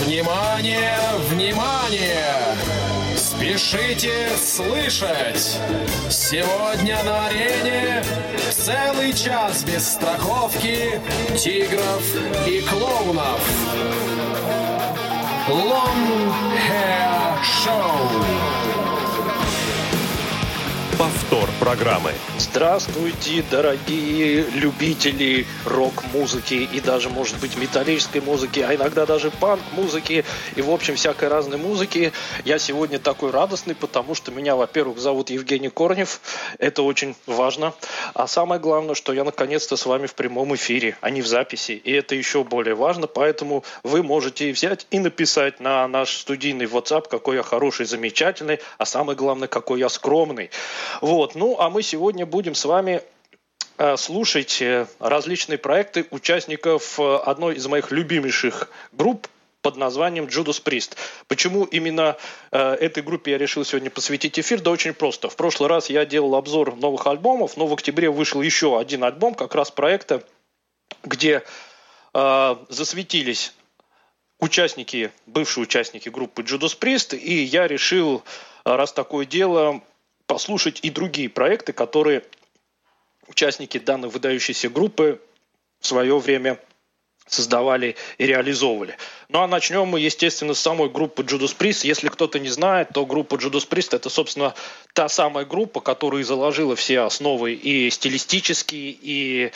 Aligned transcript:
Внимание, 0.00 0.98
внимание! 1.28 2.56
Спешите 3.16 4.30
слышать! 4.42 5.58
Сегодня 6.08 7.02
на 7.04 7.26
арене 7.26 8.02
целый 8.50 9.12
час 9.12 9.62
без 9.62 9.86
страховки 9.92 10.98
тигров 11.36 12.02
и 12.46 12.62
клоунов. 12.62 13.40
Long 15.48 16.32
Hair 16.66 17.38
Show 17.42 18.59
повтор 21.00 21.48
программы. 21.58 22.12
Здравствуйте, 22.36 23.42
дорогие 23.50 24.42
любители 24.50 25.46
рок-музыки 25.64 26.68
и 26.70 26.78
даже, 26.78 27.08
может 27.08 27.40
быть, 27.40 27.56
металлической 27.56 28.20
музыки, 28.20 28.60
а 28.60 28.74
иногда 28.74 29.06
даже 29.06 29.30
панк-музыки 29.30 30.26
и, 30.56 30.60
в 30.60 30.70
общем, 30.70 30.96
всякой 30.96 31.28
разной 31.28 31.56
музыки. 31.56 32.12
Я 32.44 32.58
сегодня 32.58 32.98
такой 32.98 33.30
радостный, 33.30 33.74
потому 33.74 34.14
что 34.14 34.30
меня, 34.30 34.56
во-первых, 34.56 34.98
зовут 34.98 35.30
Евгений 35.30 35.70
Корнев. 35.70 36.20
Это 36.58 36.82
очень 36.82 37.16
важно. 37.24 37.72
А 38.12 38.26
самое 38.26 38.60
главное, 38.60 38.94
что 38.94 39.14
я 39.14 39.24
наконец-то 39.24 39.78
с 39.78 39.86
вами 39.86 40.06
в 40.06 40.14
прямом 40.14 40.54
эфире, 40.54 40.98
а 41.00 41.08
не 41.08 41.22
в 41.22 41.26
записи. 41.26 41.80
И 41.82 41.92
это 41.92 42.14
еще 42.14 42.44
более 42.44 42.74
важно, 42.74 43.06
поэтому 43.06 43.64
вы 43.84 44.02
можете 44.02 44.52
взять 44.52 44.86
и 44.90 44.98
написать 44.98 45.60
на 45.60 45.88
наш 45.88 46.18
студийный 46.18 46.66
WhatsApp, 46.66 47.08
какой 47.08 47.36
я 47.36 47.42
хороший, 47.42 47.86
замечательный, 47.86 48.58
а 48.76 48.84
самое 48.84 49.16
главное, 49.16 49.48
какой 49.48 49.80
я 49.80 49.88
скромный. 49.88 50.50
Вот. 51.00 51.34
Ну, 51.34 51.56
а 51.58 51.70
мы 51.70 51.82
сегодня 51.82 52.26
будем 52.26 52.54
с 52.54 52.64
вами 52.64 53.02
э, 53.78 53.96
слушать 53.96 54.60
э, 54.62 54.86
различные 54.98 55.58
проекты 55.58 56.06
участников 56.10 56.98
э, 56.98 57.16
одной 57.16 57.56
из 57.56 57.66
моих 57.66 57.90
любимейших 57.90 58.70
групп 58.92 59.28
под 59.62 59.76
названием 59.76 60.24
Judas 60.24 60.62
Priest. 60.62 60.96
Почему 61.28 61.64
именно 61.64 62.16
э, 62.50 62.58
этой 62.58 63.02
группе 63.02 63.32
я 63.32 63.38
решил 63.38 63.64
сегодня 63.64 63.90
посвятить 63.90 64.38
эфир? 64.38 64.60
Да 64.60 64.70
очень 64.70 64.94
просто. 64.94 65.28
В 65.28 65.36
прошлый 65.36 65.68
раз 65.68 65.90
я 65.90 66.06
делал 66.06 66.34
обзор 66.34 66.76
новых 66.76 67.06
альбомов, 67.06 67.56
но 67.56 67.66
в 67.66 67.72
октябре 67.72 68.10
вышел 68.10 68.40
еще 68.42 68.78
один 68.78 69.04
альбом, 69.04 69.34
как 69.34 69.54
раз 69.54 69.70
проекта, 69.70 70.22
где 71.04 71.42
э, 72.14 72.56
засветились 72.68 73.54
участники, 74.38 75.12
бывшие 75.26 75.64
участники 75.64 76.08
группы 76.08 76.42
Judas 76.42 76.78
Priest, 76.78 77.16
и 77.16 77.42
я 77.42 77.68
решил, 77.68 78.22
раз 78.64 78.92
такое 78.92 79.26
дело, 79.26 79.82
послушать 80.30 80.78
и 80.82 80.90
другие 80.90 81.28
проекты, 81.28 81.72
которые 81.72 82.22
участники 83.26 83.78
данной 83.78 84.10
выдающейся 84.10 84.68
группы 84.68 85.20
в 85.80 85.86
свое 85.88 86.16
время 86.20 86.60
создавали 87.26 87.96
и 88.16 88.26
реализовывали. 88.26 88.96
Ну 89.28 89.40
а 89.40 89.48
начнем 89.48 89.88
мы, 89.88 89.98
естественно, 89.98 90.54
с 90.54 90.60
самой 90.60 90.88
группы 90.88 91.24
Judas 91.24 91.56
Priest. 91.58 91.80
Если 91.82 92.06
кто-то 92.06 92.38
не 92.38 92.48
знает, 92.48 92.90
то 92.94 93.06
группа 93.06 93.34
Judas 93.34 93.68
Priest 93.68 93.96
это, 93.96 94.08
собственно, 94.08 94.54
та 94.92 95.08
самая 95.08 95.44
группа, 95.44 95.80
которая 95.80 96.22
заложила 96.22 96.76
все 96.76 97.00
основы 97.00 97.54
и 97.54 97.90
стилистические, 97.90 98.96
и 99.02 99.46
э, 99.46 99.50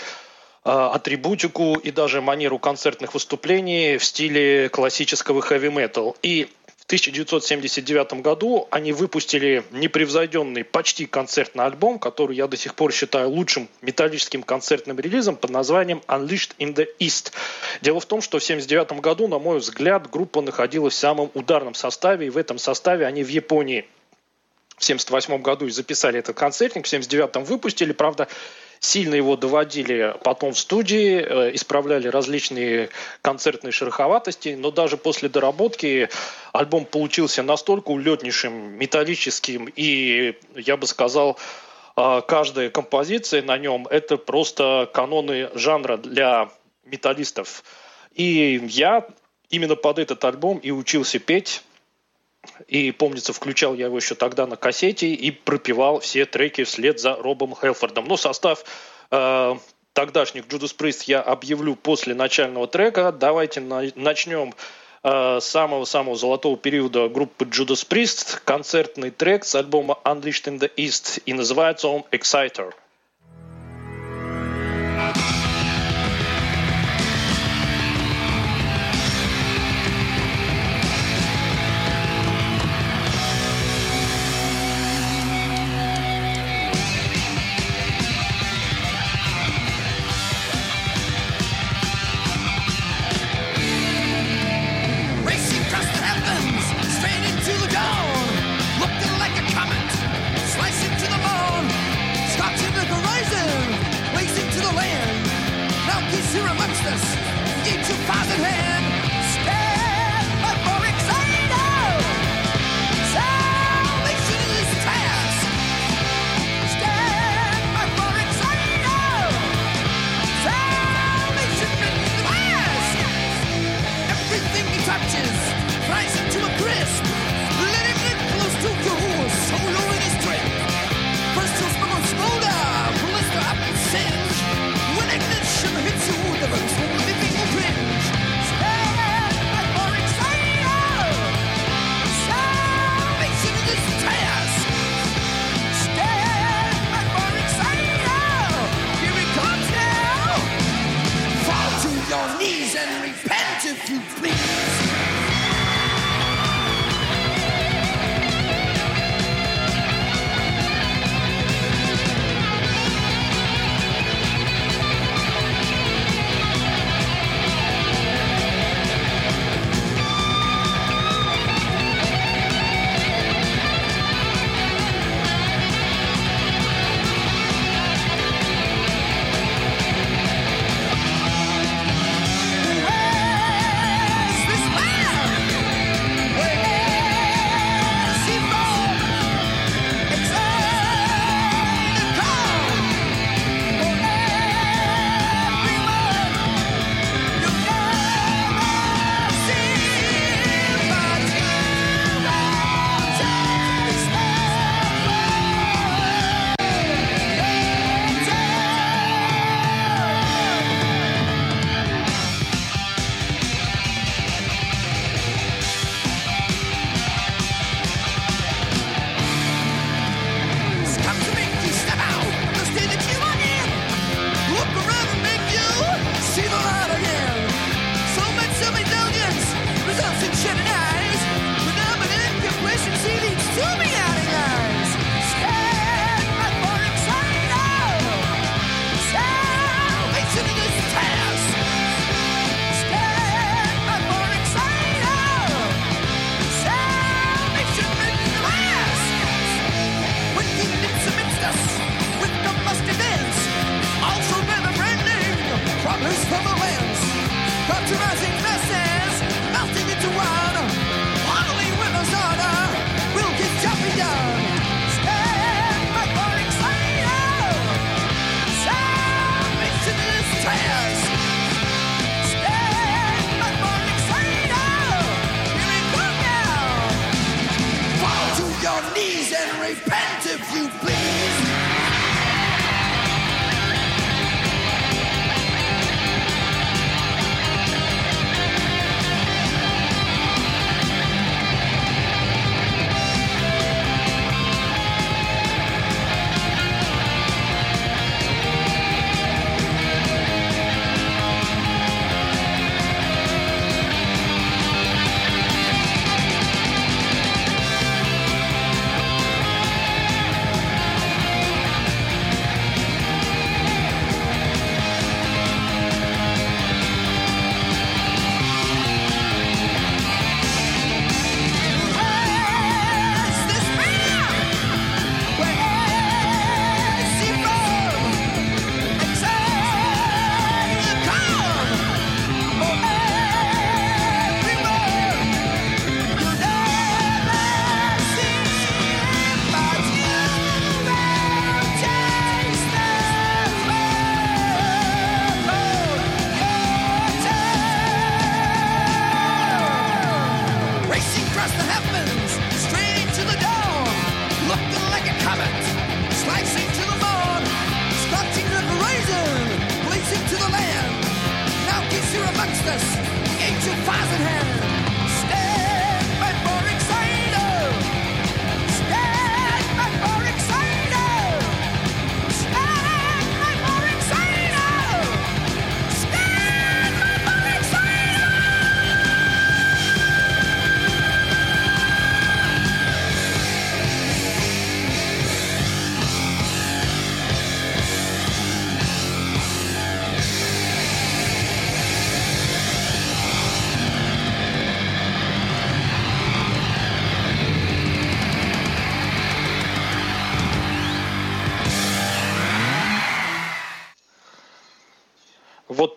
атрибутику, 0.65 1.77
и 1.77 1.93
даже 1.93 2.21
манеру 2.21 2.59
концертных 2.59 3.15
выступлений 3.15 3.97
в 3.97 4.05
стиле 4.05 4.69
классического 4.71 5.41
хэви-метал. 5.41 6.17
И 6.23 6.49
в 6.85 6.87
1979 6.87 8.21
году 8.21 8.69
они 8.71 8.93
выпустили 8.93 9.65
непревзойденный 9.71 10.65
почти 10.65 11.07
концертный 11.07 11.65
альбом, 11.65 11.99
который 11.99 12.37
я 12.37 12.47
до 12.47 12.59
сих 12.59 12.75
пор 12.75 12.93
считаю 12.93 13.31
лучшим 13.31 13.71
металлическим 13.81 14.43
концертным 14.43 15.01
релизом 15.01 15.37
под 15.37 15.49
названием 15.49 16.03
Unleashed 16.09 16.51
in 16.59 16.75
the 16.75 16.87
East. 17.01 17.33
Дело 17.81 18.01
в 18.01 18.05
том, 18.05 18.21
что 18.21 18.39
в 18.39 18.43
1979 18.43 19.01
году, 19.01 19.29
на 19.29 19.39
мой 19.39 19.61
взгляд, 19.61 20.11
группа 20.11 20.43
находилась 20.43 20.93
в 20.93 20.99
самом 20.99 21.31
ударном 21.33 21.73
составе, 21.73 22.27
и 22.27 22.31
в 22.31 22.37
этом 22.37 22.59
составе 22.59 23.07
они 23.07 23.25
в 23.25 23.29
Японии 23.29 23.87
в 24.77 24.85
1978 24.85 25.41
году 25.41 25.67
и 25.67 25.71
записали 25.71 26.19
этот 26.19 26.37
концертник, 26.37 26.85
в 26.85 26.89
1979 26.89 27.49
выпустили, 27.49 27.93
правда, 27.93 28.29
сильно 28.85 29.15
его 29.15 29.37
доводили 29.37 30.15
потом 30.23 30.53
в 30.53 30.59
студии, 30.59 31.19
э, 31.19 31.55
исправляли 31.55 32.09
различные 32.09 32.91
концертные 33.23 33.73
шероховатости, 33.73 34.57
но 34.59 34.71
даже 34.71 34.97
после 34.97 35.29
доработки 35.29 36.09
альбом 36.53 36.85
получился 36.85 37.43
настолько 37.43 37.91
улетнейшим, 37.91 38.53
металлическим 38.79 39.73
и, 39.75 40.39
я 40.55 40.77
бы 40.77 40.87
сказал, 40.87 41.39
э, 41.97 42.21
каждая 42.29 42.71
композиция 42.71 43.43
на 43.43 43.57
нем– 43.59 43.87
это 43.91 44.17
просто 44.17 44.89
каноны 44.93 45.51
жанра 45.55 45.97
для 45.97 46.51
металлистов. 46.85 47.65
И 48.15 48.61
я 48.69 49.07
именно 49.49 49.77
под 49.77 49.99
этот 49.99 50.25
альбом 50.25 50.59
и 50.59 50.71
учился 50.71 51.19
петь. 51.19 51.63
И, 52.69 52.93
помнится, 52.93 53.33
включал 53.33 53.75
я 53.75 53.87
его 53.87 53.97
еще 53.97 54.15
тогда 54.15 54.47
на 54.47 54.57
кассете 54.57 55.09
и 55.09 55.31
пропевал 55.31 56.01
все 56.01 56.27
треки 56.27 56.65
вслед 56.65 57.01
за 57.01 57.17
Робом 57.17 57.55
Хелфордом. 57.55 58.07
Но 58.07 58.17
состав 58.17 58.65
э, 59.11 59.55
тогдашних 59.93 60.45
Judas 60.47 60.77
Priest 60.77 61.05
я 61.07 61.21
объявлю 61.21 61.77
после 61.77 62.15
начального 62.15 62.67
трека. 62.67 63.13
Давайте 63.13 63.61
на, 63.61 63.85
начнем 63.95 64.55
э, 65.03 65.39
самого-самого 65.41 66.17
золотого 66.17 66.57
периода 66.57 67.09
группы 67.09 67.45
Judas 67.45 67.87
Priest. 67.89 68.41
Концертный 68.45 69.11
трек 69.11 69.45
с 69.45 69.55
альбома 69.55 69.99
Unleashed 70.05 70.47
in 70.47 70.59
the 70.59 70.71
East. 70.77 71.23
И 71.27 71.33
называется 71.33 71.89
он 71.89 72.05
«Exciter». 72.11 72.73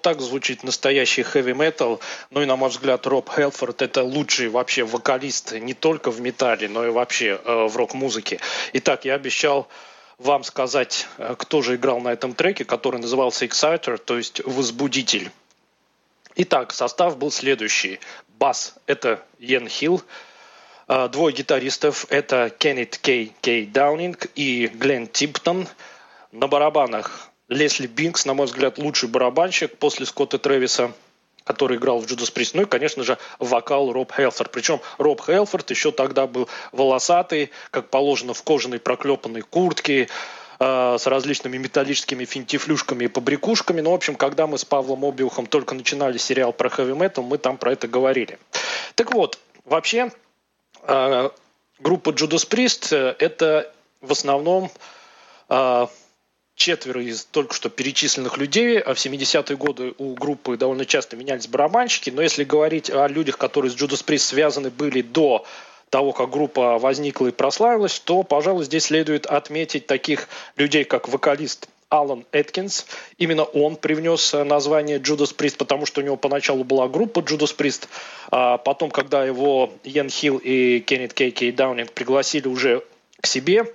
Так 0.07 0.21
звучит 0.21 0.63
настоящий 0.63 1.21
хэви 1.21 1.54
метал. 1.54 2.00
Ну 2.30 2.42
и, 2.42 2.45
на 2.45 2.56
мой 2.56 2.69
взгляд, 2.69 3.06
Роб 3.07 3.30
Хелфорд 3.30 3.81
это 3.81 4.04
лучший 4.04 4.47
вообще 4.47 4.85
вокалист 4.85 5.52
не 5.52 5.73
только 5.73 6.11
в 6.11 6.21
металле, 6.21 6.69
но 6.69 6.85
и 6.85 6.90
вообще 6.90 7.42
э, 7.44 7.68
в 7.68 7.76
рок-музыке. 7.76 8.40
Итак, 8.71 9.04
я 9.04 9.16
обещал 9.16 9.68
вам 10.18 10.45
сказать, 10.45 11.07
э, 11.18 11.35
кто 11.37 11.61
же 11.61 11.76
играл 11.76 11.99
на 11.99 12.14
этом 12.14 12.33
треке, 12.33 12.64
который 12.64 13.02
назывался 13.02 13.44
Exciter, 13.44 13.97
то 13.97 14.16
есть 14.16 14.40
возбудитель. 14.45 15.30
Итак, 16.37 16.71
состав 16.71 17.18
был 17.18 17.30
следующий. 17.30 17.99
Бас– 18.30 18.76
это 18.85 19.21
Йен 19.40 19.68
Хилл. 19.68 20.02
А, 20.87 21.09
Двое 21.09 21.35
гитаристов– 21.35 22.06
это 22.09 22.49
Кеннет 22.49 22.97
Кей 22.97 23.33
Кей 23.42 23.66
Даунинг 23.66 24.28
и 24.35 24.68
Глен 24.68 25.07
Тимптон. 25.07 25.68
На 26.31 26.47
барабанах 26.47 27.27
Лесли 27.49 27.87
Бинкс, 27.87 28.25
на 28.25 28.33
мой 28.33 28.45
взгляд, 28.45 28.77
лучший 28.77 29.09
барабанщик 29.09 29.77
после 29.77 30.06
Скотта 30.06 30.37
Трэвиса, 30.37 30.92
который 31.45 31.77
играл 31.77 31.99
в 31.99 32.06
Judas 32.06 32.33
Priest. 32.33 32.51
Ну 32.54 32.63
и, 32.63 32.66
конечно 32.66 33.04
же, 33.04 33.18
вокал 33.39 33.92
Роб 33.92 34.11
Хелфорд. 34.11 34.51
Причем 34.51 34.81
Роб 34.97 35.21
Хелфорд 35.25 35.69
еще 35.69 35.92
тогда 35.92 36.27
был 36.27 36.49
волосатый, 36.73 37.51
как 37.71 37.89
положено, 37.89 38.33
в 38.33 38.44
кожаной 38.44 38.80
проклепанной 38.80 39.42
куртке, 39.42 40.09
э, 40.59 40.97
с 40.99 41.07
различными 41.07 41.57
металлическими 41.57 42.25
финтифлюшками 42.25 43.06
и 43.06 43.07
побрякушками. 43.07 43.80
Ну, 43.80 43.92
в 43.92 43.95
общем, 43.95 44.16
когда 44.16 44.45
мы 44.45 44.57
с 44.57 44.66
Павлом 44.66 45.06
Обиухом 45.06 45.45
только 45.45 45.73
начинали 45.73 46.18
сериал 46.18 46.51
про 46.51 46.69
хэви 46.69 46.94
метал, 46.94 47.23
мы 47.23 47.37
там 47.37 47.57
про 47.57 47.71
это 47.71 47.87
говорили. 47.87 48.39
Так 48.95 49.13
вот, 49.13 49.39
вообще, 49.63 50.11
э, 50.83 51.30
группа 51.80 52.09
Judas 52.09 52.45
Priest 52.45 52.94
это 53.19 53.71
в 54.01 54.11
основном 54.11 54.69
э, 55.47 55.87
четверо 56.57 57.02
из 57.02 57.23
только 57.23 57.54
что 57.54 57.69
перечисленных 57.69 58.37
людей, 58.37 58.80
а 58.80 58.94
в 58.94 58.97
70-е 58.97 59.56
годы 59.56 59.94
у 59.97 60.16
группы 60.16 60.57
довольно 60.57 60.85
часто 60.85 61.16
менялись 61.16 61.47
барабанщики, 61.47 62.09
но 62.09 62.21
если 62.21 62.44
говорить 62.44 62.90
о 62.90 63.07
людях, 63.07 63.37
которые 63.37 63.71
с 63.71 63.76
Judas 63.76 64.04
Priest 64.04 64.19
связаны 64.19 64.69
были 64.69 65.02
до 65.02 65.45
того, 65.90 66.11
как 66.11 66.31
группа 66.31 66.80
возникла 66.80 67.28
и 67.28 67.31
прославилась, 67.31 67.99
то, 67.99 68.23
пожалуй, 68.23 68.66
здесь 68.66 68.85
следует 68.85 69.26
отметить 69.28 69.87
таких 69.87 70.28
людей, 70.57 70.83
как 70.83 71.07
вокалист 71.07 71.69
Алан 71.90 72.26
Эткинс. 72.33 72.85
Именно 73.18 73.44
он 73.44 73.78
привнес 73.78 74.33
э, 74.33 74.44
название 74.44 74.97
Judas 74.97 75.33
Priest, 75.33 75.57
потому 75.57 75.85
что 75.85 76.02
у 76.02 76.04
него 76.04 76.18
поначалу 76.18 76.64
была 76.64 76.90
группа 76.90 77.19
Judas 77.19 77.56
Priest, 77.56 77.87
а 78.30 78.57
потом, 78.57 78.92
когда 78.92 79.23
его 79.23 79.71
Йен 79.83 80.09
Хилл 80.09 80.42
и 80.44 80.80
Кеннет 80.81 81.14
Кей 81.14 81.31
Кей 81.31 81.52
Даунинг 81.52 81.94
пригласили 81.94 82.47
уже 82.47 82.83
к 83.21 83.28
себе, 83.28 83.66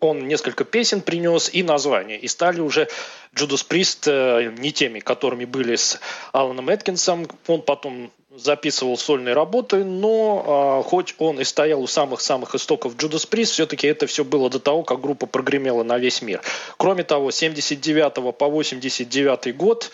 он 0.00 0.26
несколько 0.26 0.64
песен 0.64 1.00
принес 1.00 1.50
и 1.52 1.62
название. 1.62 2.18
И 2.18 2.28
стали 2.28 2.60
уже 2.60 2.88
Judas 3.34 3.66
Priest 3.66 4.10
э, 4.10 4.52
не 4.58 4.72
теми, 4.72 5.00
которыми 5.00 5.44
были 5.44 5.76
с 5.76 6.00
Аланом 6.32 6.70
Эткинсом. 6.70 7.28
Он 7.46 7.62
потом 7.62 8.10
записывал 8.34 8.96
сольные 8.96 9.34
работы, 9.34 9.84
но 9.84 10.82
э, 10.84 10.88
хоть 10.88 11.14
он 11.18 11.40
и 11.40 11.44
стоял 11.44 11.82
у 11.82 11.86
самых-самых 11.86 12.54
истоков 12.54 12.94
Judas 12.94 13.28
Priest, 13.28 13.52
все-таки 13.52 13.86
это 13.86 14.06
все 14.06 14.24
было 14.24 14.48
до 14.48 14.60
того, 14.60 14.82
как 14.82 15.00
группа 15.00 15.26
прогремела 15.26 15.82
на 15.82 15.98
весь 15.98 16.22
мир. 16.22 16.40
Кроме 16.76 17.02
того, 17.02 17.30
с 17.30 17.36
79 17.36 18.36
по 18.36 18.48
89 18.48 19.56
год, 19.56 19.90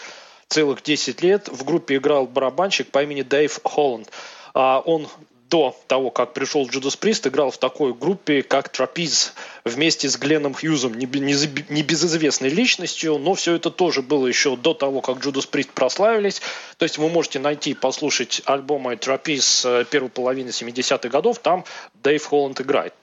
целых 0.49 0.83
10 0.83 1.23
лет, 1.23 1.49
в 1.49 1.65
группе 1.65 1.97
играл 1.97 2.27
барабанщик 2.27 2.91
по 2.91 3.03
имени 3.03 3.23
Дэйв 3.23 3.61
Холланд. 3.65 4.11
А 4.55 4.81
он 4.81 5.09
до 5.49 5.77
того, 5.87 6.11
как 6.11 6.33
пришел 6.33 6.67
Judas 6.67 6.99
Priest, 6.99 7.29
играл 7.29 7.51
в 7.51 7.59
такой 7.59 7.95
группе, 7.95 8.43
как 8.43 8.69
Трапиз, 8.69 9.33
вместе 9.65 10.09
с 10.09 10.17
Гленном 10.17 10.55
Хьюзом, 10.55 10.95
не, 10.95 11.07
бе- 11.07 11.21
не 11.21 11.35
за- 11.35 11.49
не 11.69 11.83
безызвестной 11.83 12.49
личностью, 12.49 13.19
но 13.19 13.35
все 13.35 13.55
это 13.55 13.71
тоже 13.71 14.03
было 14.03 14.27
еще 14.27 14.57
до 14.57 14.75
того, 14.75 15.01
как 15.01 15.19
Judas 15.19 15.49
Priest 15.49 15.71
прославились. 15.75 16.41
То 16.79 16.85
есть 16.85 16.99
вы 16.99 17.09
можете 17.09 17.39
найти, 17.39 17.75
послушать 17.75 18.43
альбомы 18.45 18.97
Трапиз 18.97 19.65
э, 19.65 19.85
первой 19.91 20.09
половины 20.11 20.49
70-х 20.49 21.09
годов, 21.09 21.39
там 21.39 21.65
Дэйв 22.03 22.25
Холланд 22.25 22.61
играет. 22.61 22.95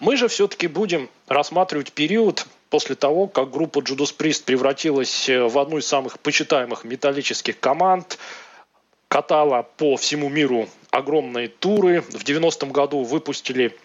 Мы 0.00 0.16
же 0.16 0.28
все-таки 0.28 0.68
будем 0.68 1.10
рассматривать 1.28 1.92
период 1.92 2.46
после 2.70 2.94
того, 2.94 3.26
как 3.26 3.50
группа 3.50 3.80
Judas 3.80 4.14
Priest 4.16 4.44
превратилась 4.44 5.28
э, 5.28 5.42
в 5.46 5.58
одну 5.58 5.78
из 5.78 5.86
самых 5.86 6.18
почитаемых 6.20 6.84
металлических 6.84 7.60
команд, 7.60 8.18
катала 9.12 9.68
по 9.76 9.98
всему 9.98 10.30
миру 10.30 10.70
огромные 10.90 11.48
туры. 11.48 12.00
В 12.00 12.24
90-м 12.24 12.72
году 12.72 13.02
выпустили 13.02 13.76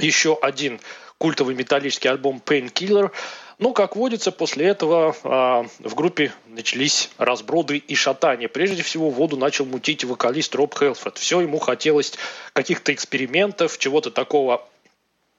еще 0.00 0.36
один 0.42 0.80
культовый 1.18 1.54
металлический 1.54 2.08
альбом 2.08 2.42
Painkiller. 2.44 3.12
Ну, 3.60 3.72
как 3.72 3.94
водится, 3.94 4.32
после 4.32 4.66
этого 4.66 5.14
а, 5.22 5.66
в 5.78 5.94
группе 5.94 6.32
начались 6.48 7.10
разброды 7.16 7.76
и 7.76 7.94
шатания. 7.94 8.48
Прежде 8.48 8.82
всего, 8.82 9.08
воду 9.08 9.36
начал 9.36 9.66
мутить 9.66 10.02
вокалист 10.02 10.52
Роб 10.56 10.76
Хелфорд. 10.76 11.16
Все 11.16 11.40
ему 11.40 11.60
хотелось 11.60 12.14
каких-то 12.52 12.92
экспериментов, 12.92 13.78
чего-то 13.78 14.10
такого 14.10 14.66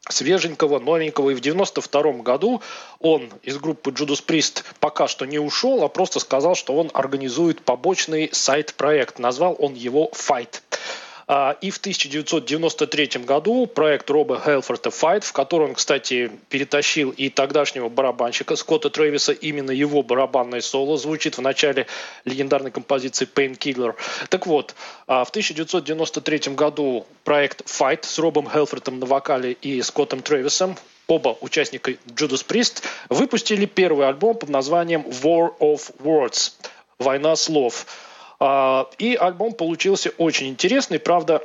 свеженького, 0.09 0.79
новенького. 0.79 1.31
И 1.31 1.35
в 1.35 1.41
92 1.41 2.11
году 2.23 2.61
он 2.99 3.31
из 3.43 3.57
группы 3.57 3.91
Judas 3.91 4.23
Priest 4.25 4.63
пока 4.79 5.07
что 5.07 5.25
не 5.25 5.39
ушел, 5.39 5.83
а 5.83 5.89
просто 5.89 6.19
сказал, 6.19 6.55
что 6.55 6.75
он 6.75 6.89
организует 6.93 7.61
побочный 7.61 8.29
сайт-проект. 8.31 9.19
Назвал 9.19 9.55
он 9.59 9.73
его 9.73 10.09
Fight. 10.13 10.61
А, 11.29 11.57
И 11.60 11.72
в 11.72 11.77
1993 11.77 13.24
году 13.25 13.65
проект 13.67 14.10
Роба 14.10 14.39
Хелфорта 14.39 14.89
Fight, 14.89 15.22
в 15.22 15.34
который 15.34 15.67
он, 15.67 15.75
кстати, 15.75 16.31
перетащил 16.50 17.10
и 17.12 17.29
тогдашнего 17.29 17.89
барабанщика 17.89 18.55
Скотта 18.55 18.89
Трэвиса, 18.89 19.34
именно 19.34 19.72
его 19.72 20.03
барабанное 20.03 20.62
соло 20.62 20.98
звучит 20.98 21.38
в 21.38 21.41
начале 21.41 21.88
легендарной 22.24 22.72
композиции 22.72 23.27
Painkiller. 23.27 23.96
Так 24.29 24.48
вот, 24.48 24.74
а, 25.05 25.25
в 25.25 25.29
1993 25.29 26.55
году 26.55 27.05
проект 27.25 27.63
Fight 27.65 28.05
с 28.05 28.17
Робом 28.19 28.50
Хелфортом 28.50 29.00
на 29.00 29.05
вокале 29.05 29.51
и 29.51 29.81
Скоттом 29.81 30.22
Трэвисом 30.22 30.77
оба 31.07 31.38
участника 31.41 31.91
Judas 32.07 32.46
Priest, 32.46 32.84
выпустили 33.10 33.65
первый 33.65 34.07
альбом 34.07 34.38
под 34.38 34.50
названием 34.50 35.01
War 35.01 35.51
of 35.60 35.91
Words– 36.00 36.51
«Война 37.00 37.36
слов». 37.36 37.86
А, 38.39 38.89
И 38.98 39.15
альбом 39.15 39.53
получился 39.53 40.12
очень 40.17 40.48
интересный, 40.48 41.00
правда, 41.00 41.41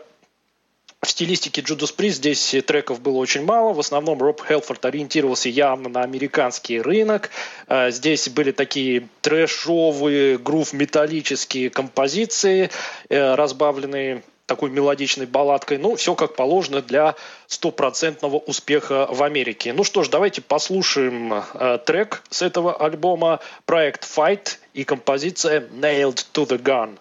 в 1.04 1.10
стилистике 1.10 1.62
Judas 1.62 1.92
Priest 1.96 2.10
здесь 2.10 2.54
треков 2.64 3.00
было 3.00 3.18
очень 3.18 3.44
мало. 3.44 3.72
В 3.72 3.80
основном 3.80 4.20
Роб 4.22 4.40
Хелфорд 4.40 4.84
ориентировался 4.84 5.48
явно 5.48 5.88
на 5.88 6.02
американский 6.02 6.80
рынок. 6.80 7.30
Э, 7.66 7.90
Здесь 7.90 8.28
были 8.28 8.52
такие 8.52 9.08
трэшовые, 9.20 10.38
грув-металлические 10.38 11.70
композиции, 11.70 12.70
э, 13.08 13.34
разбавленные 13.34 14.22
такой 14.46 14.70
мелодичной 14.70 15.26
балладкой. 15.26 15.78
Ну, 15.78 15.96
все 15.96 16.14
как 16.14 16.34
положено 16.34 16.82
для 16.82 17.14
стопроцентного 17.46 18.36
успеха 18.36 19.06
в 19.10 19.22
Америке. 19.22 19.72
Ну 19.72 19.84
что 19.84 20.02
ж, 20.02 20.08
давайте 20.08 20.42
послушаем 20.42 21.32
э, 21.32 21.78
трек 21.84 22.22
с 22.30 22.42
этого 22.42 22.74
альбома. 22.74 23.40
Проект 23.66 24.04
Fight 24.04 24.58
и 24.74 24.84
композиция 24.84 25.60
Nailed 25.60 26.26
to 26.32 26.46
the 26.46 26.58
Gun. 26.60 26.98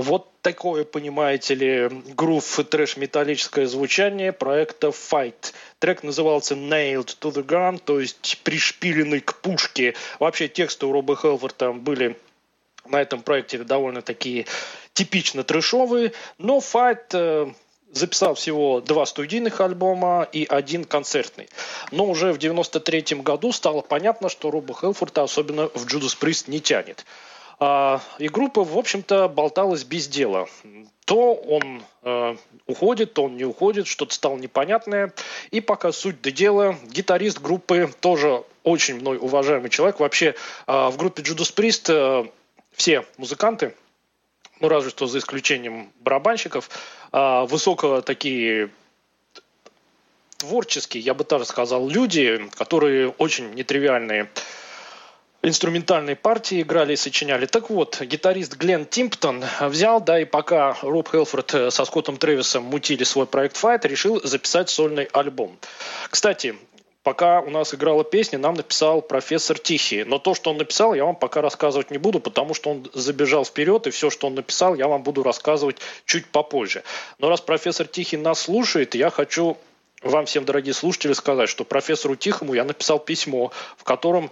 Вот 0.00 0.30
такое, 0.40 0.84
понимаете 0.84 1.54
ли, 1.54 1.88
грув 2.16 2.58
трэш-металлическое 2.70 3.66
звучание 3.66 4.32
проекта 4.32 4.88
Fight. 4.88 5.52
Трек 5.78 6.02
назывался 6.02 6.54
Nailed 6.54 7.18
to 7.20 7.30
the 7.30 7.44
Gun, 7.44 7.78
то 7.78 8.00
есть 8.00 8.40
пришпиленный 8.42 9.20
к 9.20 9.36
пушке. 9.42 9.94
Вообще 10.18 10.48
тексты 10.48 10.86
у 10.86 10.92
Роба 10.92 11.16
Хелфорта 11.16 11.72
были 11.72 12.16
на 12.86 13.02
этом 13.02 13.22
проекте 13.22 13.58
довольно 13.58 14.00
такие 14.00 14.46
типично 14.94 15.44
трэшовые, 15.44 16.12
но 16.38 16.60
Fight 16.60 17.08
э, 17.12 17.52
записал 17.92 18.34
всего 18.34 18.80
два 18.80 19.04
студийных 19.04 19.60
альбома 19.60 20.26
и 20.32 20.46
один 20.48 20.86
концертный. 20.86 21.50
Но 21.90 22.06
уже 22.06 22.32
в 22.32 22.38
93 22.38 23.16
году 23.18 23.52
стало 23.52 23.82
понятно, 23.82 24.30
что 24.30 24.50
Роба 24.50 24.72
Хелфорта 24.72 25.24
особенно 25.24 25.68
в 25.68 25.84
Judas 25.84 26.16
Priest 26.18 26.50
не 26.50 26.60
тянет. 26.60 27.04
А, 27.62 28.00
и 28.18 28.28
группа, 28.28 28.64
в 28.64 28.76
общем-то, 28.76 29.28
болталась 29.28 29.84
без 29.84 30.08
дела. 30.08 30.48
То 31.04 31.34
он 31.34 31.82
э, 32.02 32.36
уходит, 32.66 33.12
то 33.12 33.24
он 33.24 33.36
не 33.36 33.44
уходит, 33.44 33.86
что-то 33.86 34.14
стало 34.14 34.38
непонятное. 34.38 35.12
И 35.50 35.60
пока 35.60 35.92
суть 35.92 36.22
до 36.22 36.30
дела, 36.30 36.76
гитарист 36.84 37.38
группы 37.40 37.92
тоже 38.00 38.44
очень 38.62 39.00
мной 39.00 39.18
уважаемый 39.18 39.68
человек. 39.68 40.00
Вообще 40.00 40.34
э, 40.66 40.88
в 40.88 40.96
группе 40.96 41.22
Judas 41.22 41.54
Priest 41.54 41.92
э, 41.92 42.30
все 42.72 43.04
музыканты, 43.18 43.74
ну 44.60 44.68
разве 44.68 44.88
что 44.88 45.06
за 45.06 45.18
исключением 45.18 45.90
барабанщиков, 46.00 46.70
э, 47.12 47.44
высоко 47.46 48.00
такие 48.00 48.70
творческие, 50.38 51.02
я 51.02 51.12
бы 51.12 51.24
даже 51.24 51.44
сказал, 51.44 51.86
люди, 51.86 52.40
которые 52.56 53.10
очень 53.10 53.52
нетривиальные 53.52 54.30
инструментальные 55.42 56.16
партии 56.16 56.62
играли 56.62 56.92
и 56.92 56.96
сочиняли. 56.96 57.46
Так 57.46 57.70
вот, 57.70 58.00
гитарист 58.00 58.56
Глен 58.56 58.86
Тимптон 58.86 59.44
взял, 59.60 60.00
да, 60.00 60.20
и 60.20 60.24
пока 60.24 60.76
Роб 60.82 61.10
Хелфорд 61.10 61.54
э, 61.54 61.70
со 61.70 61.84
Скоттом 61.84 62.16
Трэвисом 62.16 62.64
мутили 62.64 63.04
свой 63.04 63.26
проект 63.26 63.56
Fight, 63.56 63.86
решил 63.86 64.20
записать 64.22 64.68
сольный 64.68 65.04
альбом. 65.04 65.56
Кстати, 66.10 66.56
пока 67.02 67.40
у 67.40 67.50
нас 67.50 67.74
играла 67.74 68.04
песня, 68.04 68.38
нам 68.38 68.54
написал 68.54 69.00
профессор 69.00 69.58
Тихий. 69.58 70.04
Но 70.04 70.18
то, 70.18 70.34
что 70.34 70.50
он 70.50 70.58
написал, 70.58 70.92
я 70.92 71.04
вам 71.04 71.16
пока 71.16 71.40
рассказывать 71.40 71.90
не 71.90 71.98
буду, 71.98 72.20
потому 72.20 72.52
что 72.52 72.70
он 72.70 72.90
забежал 72.92 73.44
вперед, 73.44 73.86
и 73.86 73.90
все, 73.90 74.10
что 74.10 74.26
он 74.26 74.34
написал, 74.34 74.74
я 74.74 74.88
вам 74.88 75.02
буду 75.02 75.22
рассказывать 75.22 75.78
чуть 76.04 76.26
попозже. 76.26 76.82
Но 77.18 77.30
раз 77.30 77.40
профессор 77.40 77.86
Тихий 77.86 78.18
нас 78.18 78.40
слушает, 78.40 78.94
я 78.94 79.08
хочу 79.08 79.56
вам 80.02 80.26
всем, 80.26 80.44
дорогие 80.44 80.72
слушатели, 80.72 81.12
сказать, 81.12 81.48
что 81.48 81.64
профессору 81.64 82.16
Тихому 82.16 82.54
я 82.54 82.64
написал 82.64 82.98
письмо, 82.98 83.52
в 83.76 83.84
котором 83.84 84.30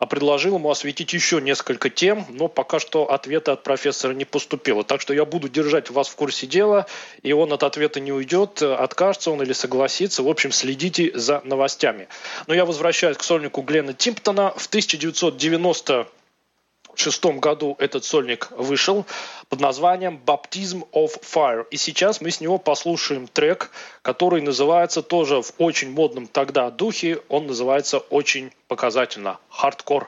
а 0.00 0.06
предложил 0.06 0.56
ему 0.56 0.70
осветить 0.70 1.12
еще 1.12 1.42
несколько 1.42 1.90
тем, 1.90 2.24
но 2.30 2.48
пока 2.48 2.80
что 2.80 3.12
ответа 3.12 3.52
от 3.52 3.62
профессора 3.62 4.14
не 4.14 4.24
поступило. 4.24 4.82
Так 4.82 5.02
что 5.02 5.12
я 5.12 5.26
буду 5.26 5.50
держать 5.50 5.90
вас 5.90 6.08
в 6.08 6.16
курсе 6.16 6.46
дела, 6.46 6.86
и 7.22 7.32
он 7.34 7.52
от 7.52 7.62
ответа 7.62 8.00
не 8.00 8.10
уйдет, 8.10 8.62
откажется 8.62 9.30
он 9.30 9.42
или 9.42 9.52
согласится. 9.52 10.22
В 10.22 10.28
общем, 10.28 10.52
следите 10.52 11.12
за 11.14 11.42
новостями. 11.44 12.08
Но 12.46 12.54
я 12.54 12.64
возвращаюсь 12.64 13.18
к 13.18 13.22
сольнику 13.22 13.60
Глена 13.60 13.92
Тимптона. 13.92 14.54
В 14.56 14.66
1990 14.68 16.08
шестом 16.98 17.40
году 17.40 17.76
этот 17.78 18.04
сольник 18.04 18.50
вышел 18.50 19.06
под 19.48 19.60
названием 19.60 20.20
Baptism 20.24 20.88
of 20.92 21.20
Fire. 21.22 21.66
И 21.70 21.76
сейчас 21.76 22.20
мы 22.20 22.30
с 22.30 22.40
него 22.40 22.58
послушаем 22.58 23.28
трек, 23.28 23.70
который 24.02 24.42
называется 24.42 25.02
тоже 25.02 25.42
в 25.42 25.52
очень 25.58 25.92
модном 25.92 26.26
тогда 26.26 26.70
духе. 26.70 27.20
Он 27.28 27.46
называется 27.46 27.98
очень 27.98 28.52
показательно 28.68 29.38
«Hardcore 29.50 30.06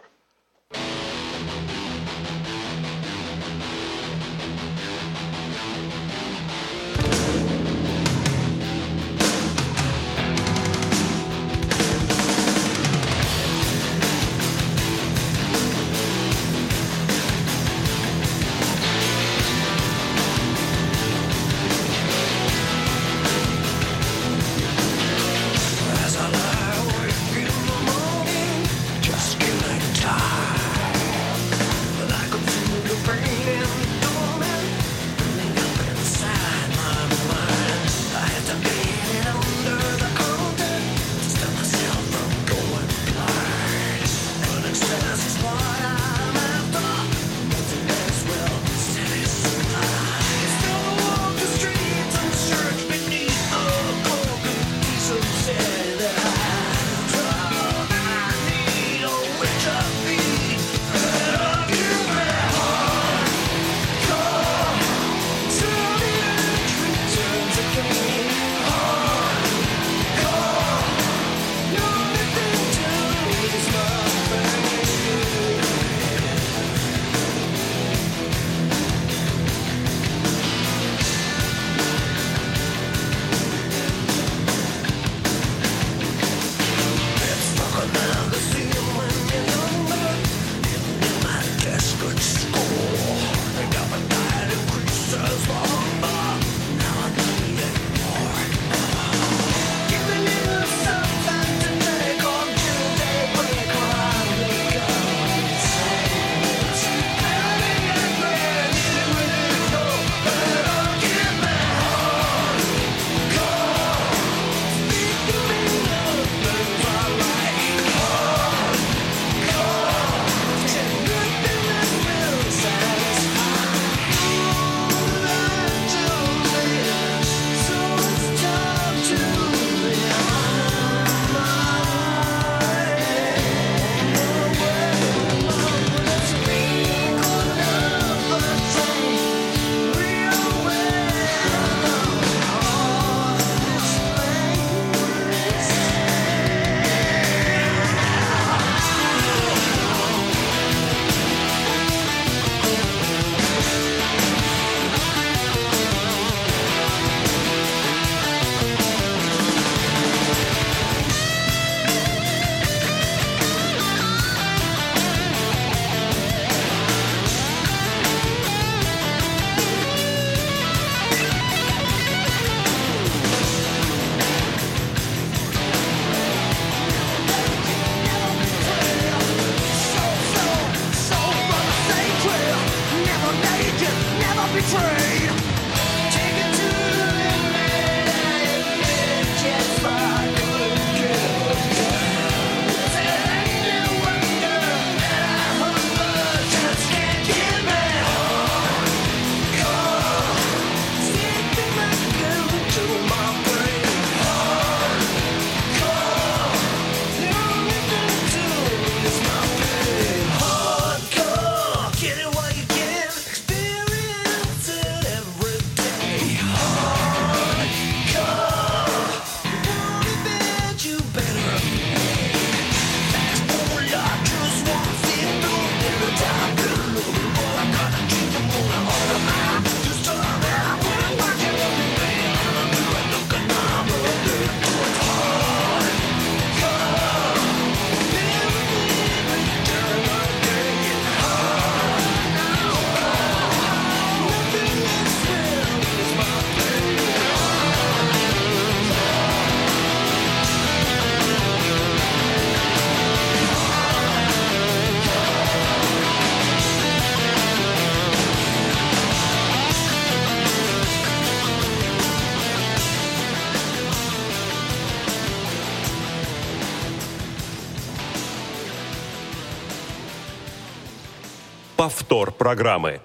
Повтор 271.82 272.30
программы. 272.30 273.00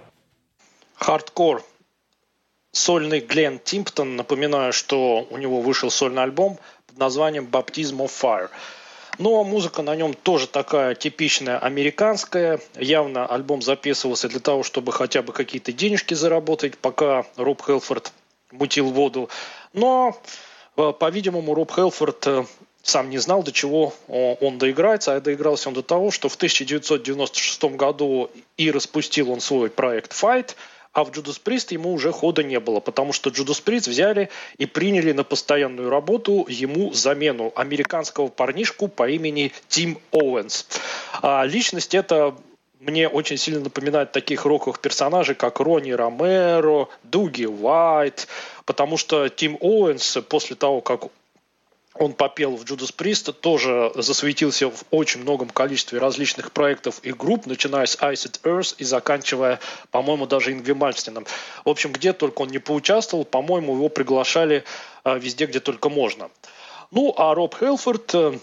Хардкор. 0.94 1.63
Сольный 2.72 3.22
Глен 3.22 3.58
Тимптон. 3.58 4.16
Напоминаю, 4.16 4.72
что 4.72 5.26
у 5.32 5.38
него 5.38 5.62
вышел 5.62 5.90
сольный 5.90 6.22
альбом 6.22 6.60
под 6.86 7.00
названием 7.00 7.48
Baptism 7.52 7.98
of 8.06 8.12
Fire. 8.12 8.52
Но 9.18 9.44
музыка 9.44 9.82
на 9.82 9.96
нем 9.96 10.13
тоже 10.13 10.46
такая 10.46 10.94
типичная 10.94 11.58
американская. 11.58 12.60
Явно 12.76 13.26
альбом 13.26 13.63
записывался 13.63 14.30
для 14.30 14.42
того, 14.42 14.62
чтобы 14.62 14.92
хотя 14.92 15.24
бы 15.24 15.34
какие-то 15.34 15.74
денежки 15.74 16.13
заработать, 16.13 16.78
пока 16.78 17.26
Роб 17.36 17.63
Хелфорд 17.66 18.13
мутил 18.52 18.92
воду. 18.92 19.28
Но, 19.74 20.16
э, 20.76 20.94
по-видимому, 20.94 21.56
Роб 21.56 21.72
Хелфорд 21.72 22.28
э, 22.28 22.46
сам 22.88 23.10
не 23.10 23.17
знал, 23.17 23.43
до 23.43 23.52
чего 23.52 23.93
он 24.08 24.58
доиграется, 24.58 25.15
а 25.15 25.19
доигрался 25.19 25.67
он 25.67 25.76
до 25.76 25.84
того, 25.84 26.10
что 26.10 26.30
в 26.30 26.36
1996 26.36 27.63
году 27.76 28.32
и 28.56 28.71
распустил 28.71 29.30
он 29.30 29.41
свой 29.41 29.69
проект 29.69 30.13
Fight, 30.13 30.56
а 30.93 31.04
в 31.04 31.12
Judas 31.12 31.39
Priest 31.43 31.73
ему 31.73 31.93
уже 31.93 32.13
хода 32.13 32.43
не 32.43 32.60
было, 32.62 32.80
потому 32.80 33.12
что 33.12 33.30
Judas 33.30 33.62
Priest 33.63 33.89
взяли 33.89 34.30
и 34.58 34.65
приняли 34.65 35.12
на 35.12 35.26
постоянную 35.26 35.89
работу 35.89 36.45
ему 36.47 36.93
замену 36.93 37.52
американского 37.56 38.30
парнишку 38.30 38.88
по 38.88 39.10
имени 39.10 39.52
Тим 39.67 40.00
Оуэнс. 40.12 40.65
А 41.21 41.43
личность 41.43 41.93
это 41.93 42.36
мне 42.80 43.10
очень 43.10 43.38
сильно 43.38 43.60
напоминает 43.60 44.13
таких 44.13 44.45
роковых 44.45 44.80
персонажей, 44.80 45.36
как 45.36 45.60
Ронни 45.60 45.91
Ромеро, 45.91 46.88
Дуги 47.04 47.45
Уайт, 47.45 48.28
потому 48.65 48.95
что 48.95 49.28
Тим 49.28 49.58
Оуэнс 49.60 50.19
после 50.30 50.56
того, 50.56 50.80
как 50.80 51.10
он 51.99 52.13
попел 52.13 52.55
в 52.55 52.63
Judas 52.63 52.93
Priest, 52.95 53.31
тоже 53.33 53.91
засветился 53.95 54.69
в 54.69 54.83
очень 54.91 55.21
многом 55.21 55.49
количестве 55.49 55.99
различных 55.99 56.51
проектов 56.51 56.99
и 57.03 57.12
групп, 57.12 57.45
начиная 57.45 57.86
с 57.86 57.97
Iced 57.97 58.41
Earth 58.43 58.75
и 58.77 58.83
заканчивая, 58.83 59.60
по-моему, 59.91 60.25
даже 60.27 60.51
Ингви 60.51 60.73
Мальстином. 60.73 61.25
В 61.65 61.69
общем, 61.69 61.91
где 61.91 62.13
только 62.13 62.41
он 62.41 62.49
не 62.49 62.60
поучаствовал, 62.60 63.25
по-моему, 63.25 63.75
его 63.75 63.89
приглашали 63.89 64.63
а, 65.03 65.17
везде, 65.17 65.45
где 65.45 65.60
только 65.60 65.89
можно. 65.89 66.29
Ну, 66.91 67.13
а 67.17 67.33
Роб 67.33 67.55
Хелфорд 67.55 68.15
э, 68.15 68.39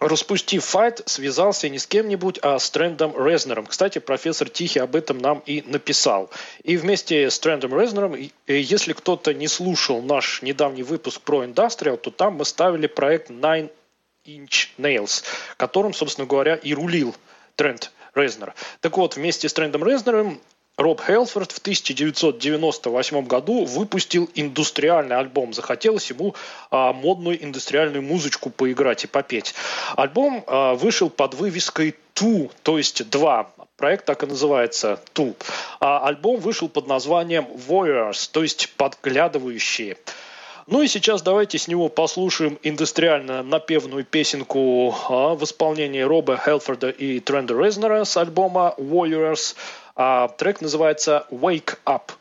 распустив 0.00 0.64
файт, 0.64 1.02
связался 1.06 1.68
не 1.68 1.78
с 1.78 1.86
кем-нибудь, 1.86 2.38
а 2.42 2.58
с 2.58 2.70
Трендом 2.70 3.14
Резнером. 3.16 3.66
Кстати, 3.66 3.98
профессор 3.98 4.48
Тихий 4.48 4.80
об 4.80 4.96
этом 4.96 5.18
нам 5.18 5.42
и 5.46 5.62
написал. 5.62 6.30
И 6.62 6.76
вместе 6.76 7.30
с 7.30 7.38
Трендом 7.38 7.78
Резнером, 7.78 8.16
если 8.46 8.92
кто-то 8.92 9.32
не 9.32 9.48
слушал 9.48 10.02
наш 10.02 10.42
недавний 10.42 10.82
выпуск 10.82 11.20
про 11.20 11.44
Industrial, 11.44 11.96
то 11.96 12.10
там 12.10 12.34
мы 12.34 12.44
ставили 12.44 12.86
проект 12.86 13.30
Nine 13.30 13.70
Inch 14.26 14.68
Nails, 14.78 15.24
которым, 15.56 15.94
собственно 15.94 16.26
говоря, 16.26 16.56
и 16.56 16.74
рулил 16.74 17.14
Тренд 17.56 17.92
Резнер. 18.14 18.54
Так 18.80 18.96
вот, 18.96 19.16
вместе 19.16 19.48
с 19.48 19.52
Трендом 19.52 19.84
Резнером 19.84 20.40
Роб 20.76 21.00
Хелфорд 21.00 21.52
в 21.52 21.58
1998 21.58 23.26
году 23.26 23.64
выпустил 23.64 24.28
индустриальный 24.34 25.16
альбом. 25.16 25.52
Захотелось 25.52 26.10
ему 26.10 26.34
а, 26.70 26.92
модную 26.92 27.42
индустриальную 27.44 28.02
музычку 28.02 28.50
поиграть 28.50 29.04
и 29.04 29.06
попеть. 29.06 29.54
Альбом 29.94 30.42
а, 30.48 30.74
вышел 30.74 31.10
под 31.10 31.34
вывеской 31.34 31.94
«Ту», 32.12 32.50
то 32.64 32.76
есть 32.76 33.08
«два». 33.08 33.50
Проект 33.76 34.04
так 34.04 34.24
и 34.24 34.26
называется 34.26 35.00
«Ту». 35.12 35.36
А 35.78 36.04
альбом 36.04 36.40
вышел 36.40 36.68
под 36.68 36.88
названием 36.88 37.46
«Warriors», 37.68 38.28
то 38.32 38.42
есть 38.42 38.72
«Подглядывающие». 38.76 39.96
Ну 40.66 40.80
и 40.80 40.88
сейчас 40.88 41.20
давайте 41.20 41.58
с 41.58 41.68
него 41.68 41.90
послушаем 41.90 42.58
индустриально-напевную 42.62 44.02
песенку 44.04 44.96
а, 45.08 45.34
в 45.34 45.44
исполнении 45.44 46.00
Роба 46.00 46.36
Хелфорда 46.36 46.90
и 46.90 47.20
Тренда 47.20 47.54
Резнера 47.54 48.02
с 48.02 48.16
альбома 48.16 48.74
Warriors– 48.76 49.54
а 49.96 50.28
трек 50.28 50.60
называется 50.60 51.26
Wake 51.30 51.78
Up. 51.86 52.12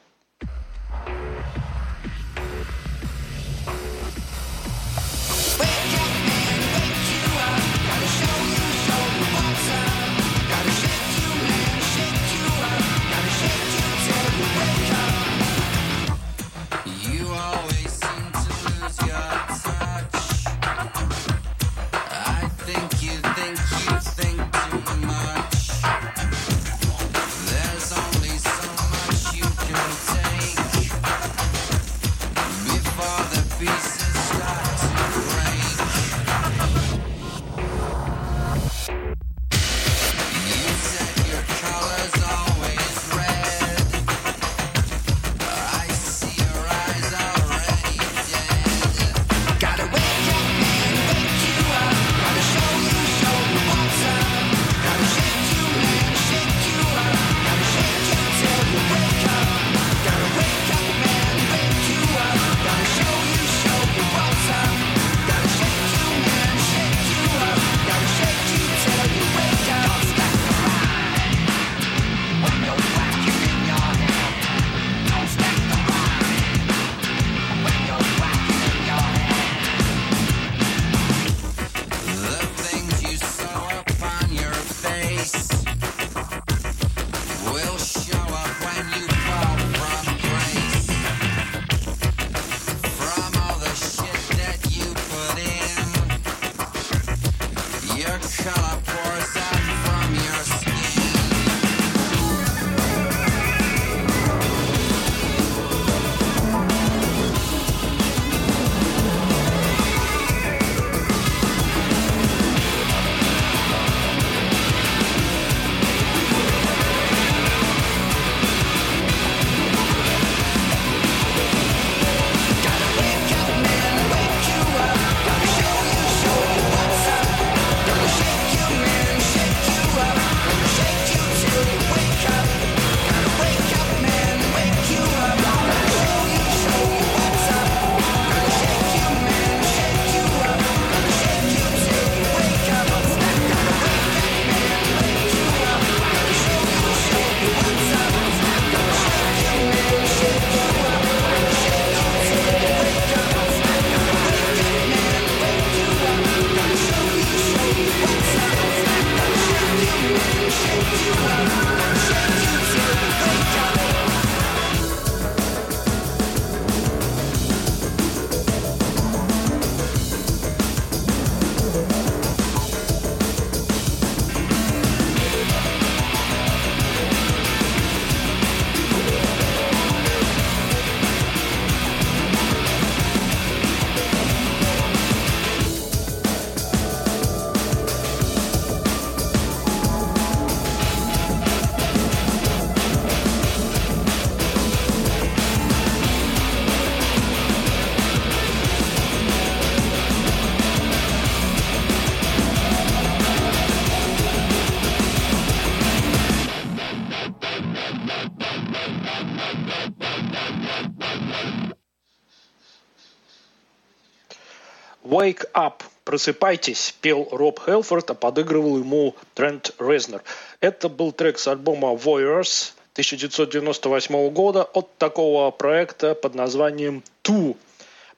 «Просыпайтесь!» 216.13 216.93
пел 217.01 217.27
Роб 217.31 217.59
Хелфорд, 217.59 218.11
а 218.11 218.13
подыгрывал 218.13 218.77
ему 218.77 219.15
Трент 219.33 219.73
Резнер. 219.79 220.21
Это 220.59 220.87
был 220.87 221.11
трек 221.11 221.39
с 221.39 221.47
альбома 221.47 221.93
«Voyeurs» 221.95 222.73
1998 222.91 224.29
года 224.29 224.61
от 224.61 224.95
такого 224.99 225.49
проекта 225.49 226.13
под 226.13 226.35
названием 226.35 227.01
«Two». 227.23 227.57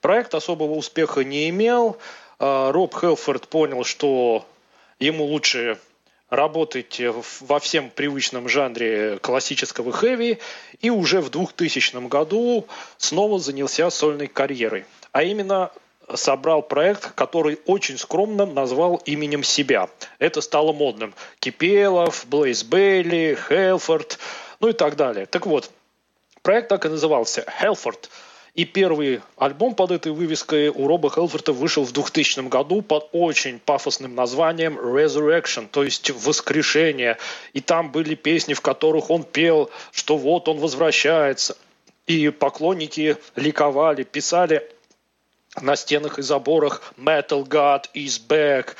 Проект 0.01 0.35
особого 0.35 0.73
успеха 0.73 1.23
не 1.23 1.47
имел. 1.47 1.97
А, 2.37 2.73
Роб 2.73 2.93
Хелфорд 2.93 3.47
понял, 3.47 3.85
что 3.85 4.45
ему 4.99 5.23
лучше 5.23 5.79
работать 6.29 7.01
во 7.39 7.59
всем 7.61 7.89
привычном 7.89 8.49
жанре 8.49 9.19
классического 9.21 9.93
хэви 9.93 10.39
и 10.81 10.89
уже 10.89 11.21
в 11.21 11.29
2000 11.29 12.09
году 12.09 12.67
снова 12.97 13.39
занялся 13.39 13.89
сольной 13.89 14.27
карьерой. 14.27 14.83
А 15.13 15.23
именно 15.23 15.71
собрал 16.13 16.61
проект, 16.61 17.11
который 17.15 17.59
очень 17.65 17.97
скромно 17.97 18.45
назвал 18.45 19.01
именем 19.05 19.43
себя. 19.43 19.89
Это 20.19 20.41
стало 20.41 20.73
модным. 20.73 21.13
Кипелов, 21.39 22.25
Блейз 22.27 22.63
Бейли, 22.63 23.37
Хелфорд, 23.47 24.19
ну 24.59 24.69
и 24.69 24.73
так 24.73 24.95
далее. 24.95 25.25
Так 25.25 25.45
вот, 25.45 25.69
проект 26.41 26.69
так 26.69 26.85
и 26.85 26.89
назывался 26.89 27.45
«Хелфорд». 27.59 28.09
И 28.53 28.63
первый 28.63 29.19
альбом 29.35 29.75
под 29.75 29.91
этой 29.91 30.13
вывеской 30.13 30.69
у 30.69 30.87
Роба 30.87 31.09
Хелфорта 31.09 31.51
вышел 31.51 31.83
в 31.83 31.91
2000 31.91 32.47
году 32.47 32.81
под 32.81 33.09
очень 33.11 33.59
пафосным 33.59 34.15
названием 34.15 34.79
Resurrection, 34.79 35.67
то 35.69 35.83
есть 35.83 36.09
воскрешение. 36.11 37.17
И 37.51 37.59
там 37.59 37.91
были 37.91 38.15
песни, 38.15 38.53
в 38.53 38.61
которых 38.61 39.09
он 39.09 39.23
пел, 39.23 39.69
что 39.91 40.15
вот 40.15 40.47
он 40.47 40.59
возвращается. 40.59 41.57
И 42.07 42.29
поклонники 42.29 43.17
ликовали, 43.35 44.03
писали 44.03 44.65
на 45.61 45.75
стенах 45.75 46.19
и 46.19 46.21
заборах 46.21 46.81
«Metal 46.97 47.43
God 47.47 47.85
is 47.93 48.19
back», 48.27 48.75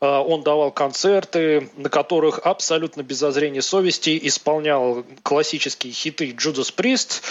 а, 0.00 0.22
он 0.22 0.42
давал 0.42 0.72
концерты, 0.72 1.70
на 1.76 1.88
которых 1.88 2.40
абсолютно 2.40 3.02
без 3.02 3.18
зазрения 3.18 3.60
совести 3.60 4.18
исполнял 4.26 5.04
классические 5.22 5.92
хиты 5.92 6.30
Judas 6.30 6.74
Priest. 6.74 7.22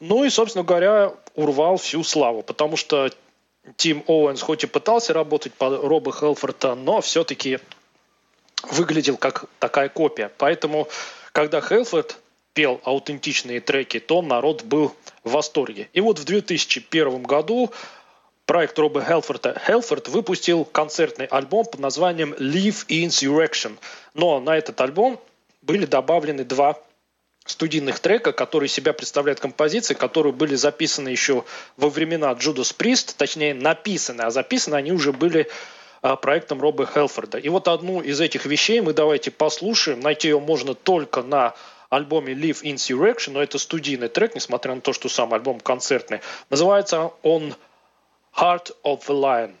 Ну 0.00 0.24
и, 0.24 0.30
собственно 0.30 0.64
говоря, 0.64 1.12
урвал 1.34 1.76
всю 1.76 2.02
славу, 2.04 2.42
потому 2.42 2.76
что 2.76 3.10
Тим 3.76 4.04
Оуэнс 4.06 4.40
хоть 4.42 4.64
и 4.64 4.66
пытался 4.66 5.12
работать 5.12 5.52
по 5.54 5.68
Роба 5.68 6.12
Хелфорта, 6.12 6.74
но 6.74 7.00
все-таки 7.00 7.58
выглядел 8.70 9.16
как 9.16 9.46
такая 9.58 9.88
копия. 9.88 10.30
Поэтому, 10.38 10.88
когда 11.32 11.60
Хелфорд 11.60 12.18
пел 12.54 12.80
аутентичные 12.84 13.60
треки, 13.60 14.00
то 14.00 14.22
народ 14.22 14.62
был 14.62 14.94
в 15.24 15.32
восторге. 15.32 15.90
И 15.92 16.00
вот 16.00 16.18
в 16.18 16.24
2001 16.24 17.22
году 17.22 17.70
проект 18.46 18.78
Роба 18.78 19.04
Хелфорда 19.04 19.60
Хелфорд 19.66 20.08
выпустил 20.08 20.64
концертный 20.64 21.26
альбом 21.26 21.66
под 21.66 21.80
названием 21.80 22.32
Live 22.34 22.86
Insurrection. 22.88 23.76
Но 24.14 24.40
на 24.40 24.56
этот 24.56 24.80
альбом 24.80 25.20
были 25.62 25.84
добавлены 25.84 26.44
два 26.44 26.80
студийных 27.44 28.00
трека, 28.00 28.32
которые 28.32 28.68
себя 28.68 28.92
представляют 28.92 29.40
композиции, 29.40 29.94
которые 29.94 30.32
были 30.32 30.54
записаны 30.54 31.08
еще 31.08 31.44
во 31.76 31.88
времена 31.88 32.32
Judas 32.32 32.74
Priest, 32.76 33.14
точнее 33.16 33.54
написаны, 33.54 34.22
а 34.22 34.30
записаны 34.30 34.76
они 34.76 34.92
уже 34.92 35.12
были 35.12 35.48
а, 36.02 36.16
проектом 36.16 36.60
Роба 36.60 36.86
Хелфорда. 36.86 37.38
И 37.38 37.48
вот 37.48 37.68
одну 37.68 38.00
из 38.00 38.20
этих 38.20 38.46
вещей 38.46 38.80
мы 38.80 38.92
давайте 38.92 39.30
послушаем. 39.30 40.00
Найти 40.00 40.28
ее 40.28 40.40
можно 40.40 40.74
только 40.74 41.22
на 41.22 41.54
альбоме 41.88 42.32
Live 42.32 42.62
Insurrection, 42.62 43.32
но 43.32 43.42
это 43.42 43.58
студийный 43.58 44.08
трек, 44.08 44.34
несмотря 44.34 44.74
на 44.74 44.80
то, 44.80 44.92
что 44.92 45.08
сам 45.08 45.32
альбом 45.32 45.60
концертный. 45.60 46.20
Называется 46.50 47.12
он 47.22 47.54
Heart 48.36 48.70
of 48.84 49.06
the 49.06 49.14
Lion. 49.14 49.54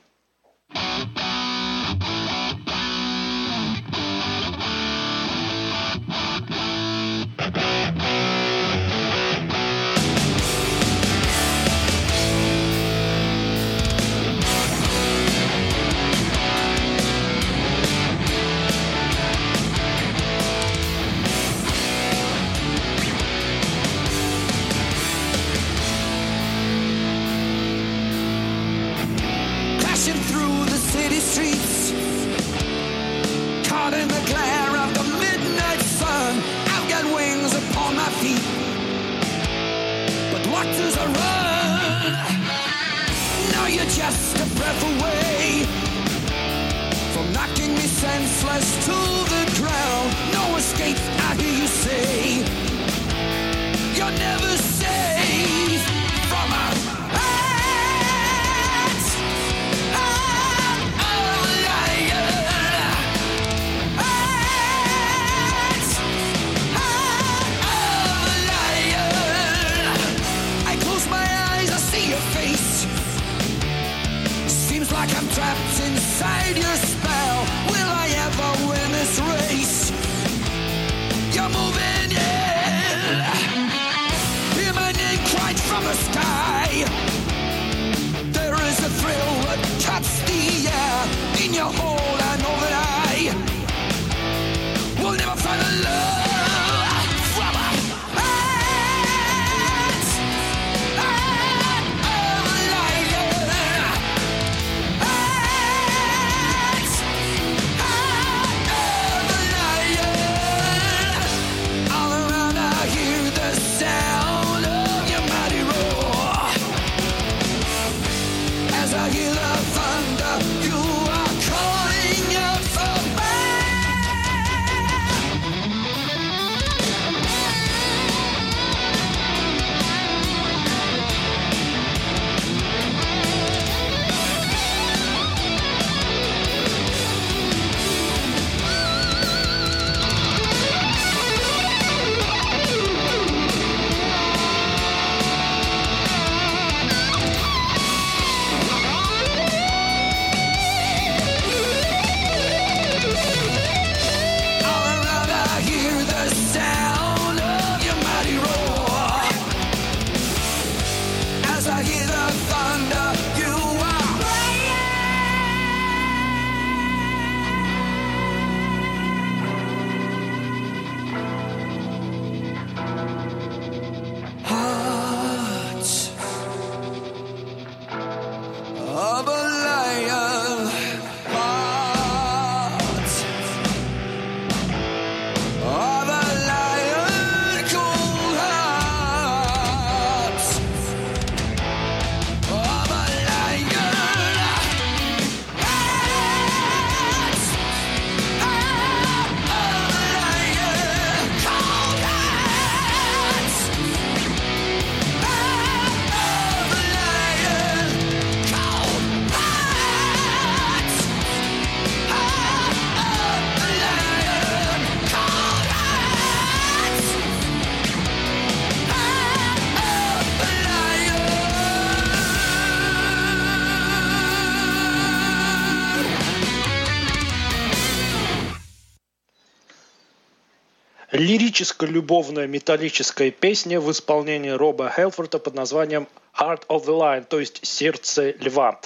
Лирическо-любовная 231.26 232.46
металлическая 232.46 233.32
песня 233.32 233.80
в 233.80 233.90
исполнении 233.90 234.50
Роба 234.50 234.92
Хелфорта 234.94 235.40
под 235.40 235.54
названием 235.54 236.06
Heart 236.38 236.66
of 236.68 236.86
the 236.86 236.96
Lion, 236.96 237.24
то 237.28 237.40
есть 237.40 237.66
«Сердце 237.66 238.30
льва». 238.38 238.80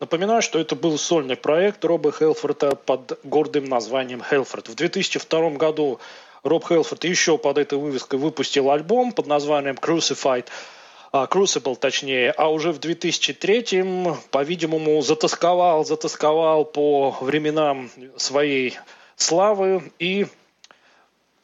Напоминаю, 0.00 0.42
что 0.42 0.58
это 0.58 0.74
был 0.74 0.98
сольный 0.98 1.36
проект 1.36 1.84
Роба 1.84 2.10
Хелфорта 2.10 2.74
под 2.74 3.20
гордым 3.22 3.66
названием 3.66 4.22
Хелфорд. 4.28 4.68
В 4.68 4.74
2002 4.74 5.50
году 5.50 6.00
Роб 6.42 6.66
Хелфорд 6.66 7.04
еще 7.04 7.38
под 7.38 7.58
этой 7.58 7.78
вывеской 7.78 8.18
выпустил 8.18 8.72
альбом 8.72 9.12
под 9.12 9.28
названием 9.28 9.76
Crucified, 9.76 10.46
а, 11.12 11.26
Crucible 11.26 11.76
точнее, 11.76 12.32
а 12.32 12.50
уже 12.50 12.72
в 12.72 12.80
2003, 12.80 14.16
по-видимому, 14.32 15.00
затасковал, 15.00 15.84
затасковал 15.84 16.64
по 16.64 17.16
временам 17.20 17.88
своей 18.16 18.78
славы 19.16 19.92
и 20.00 20.26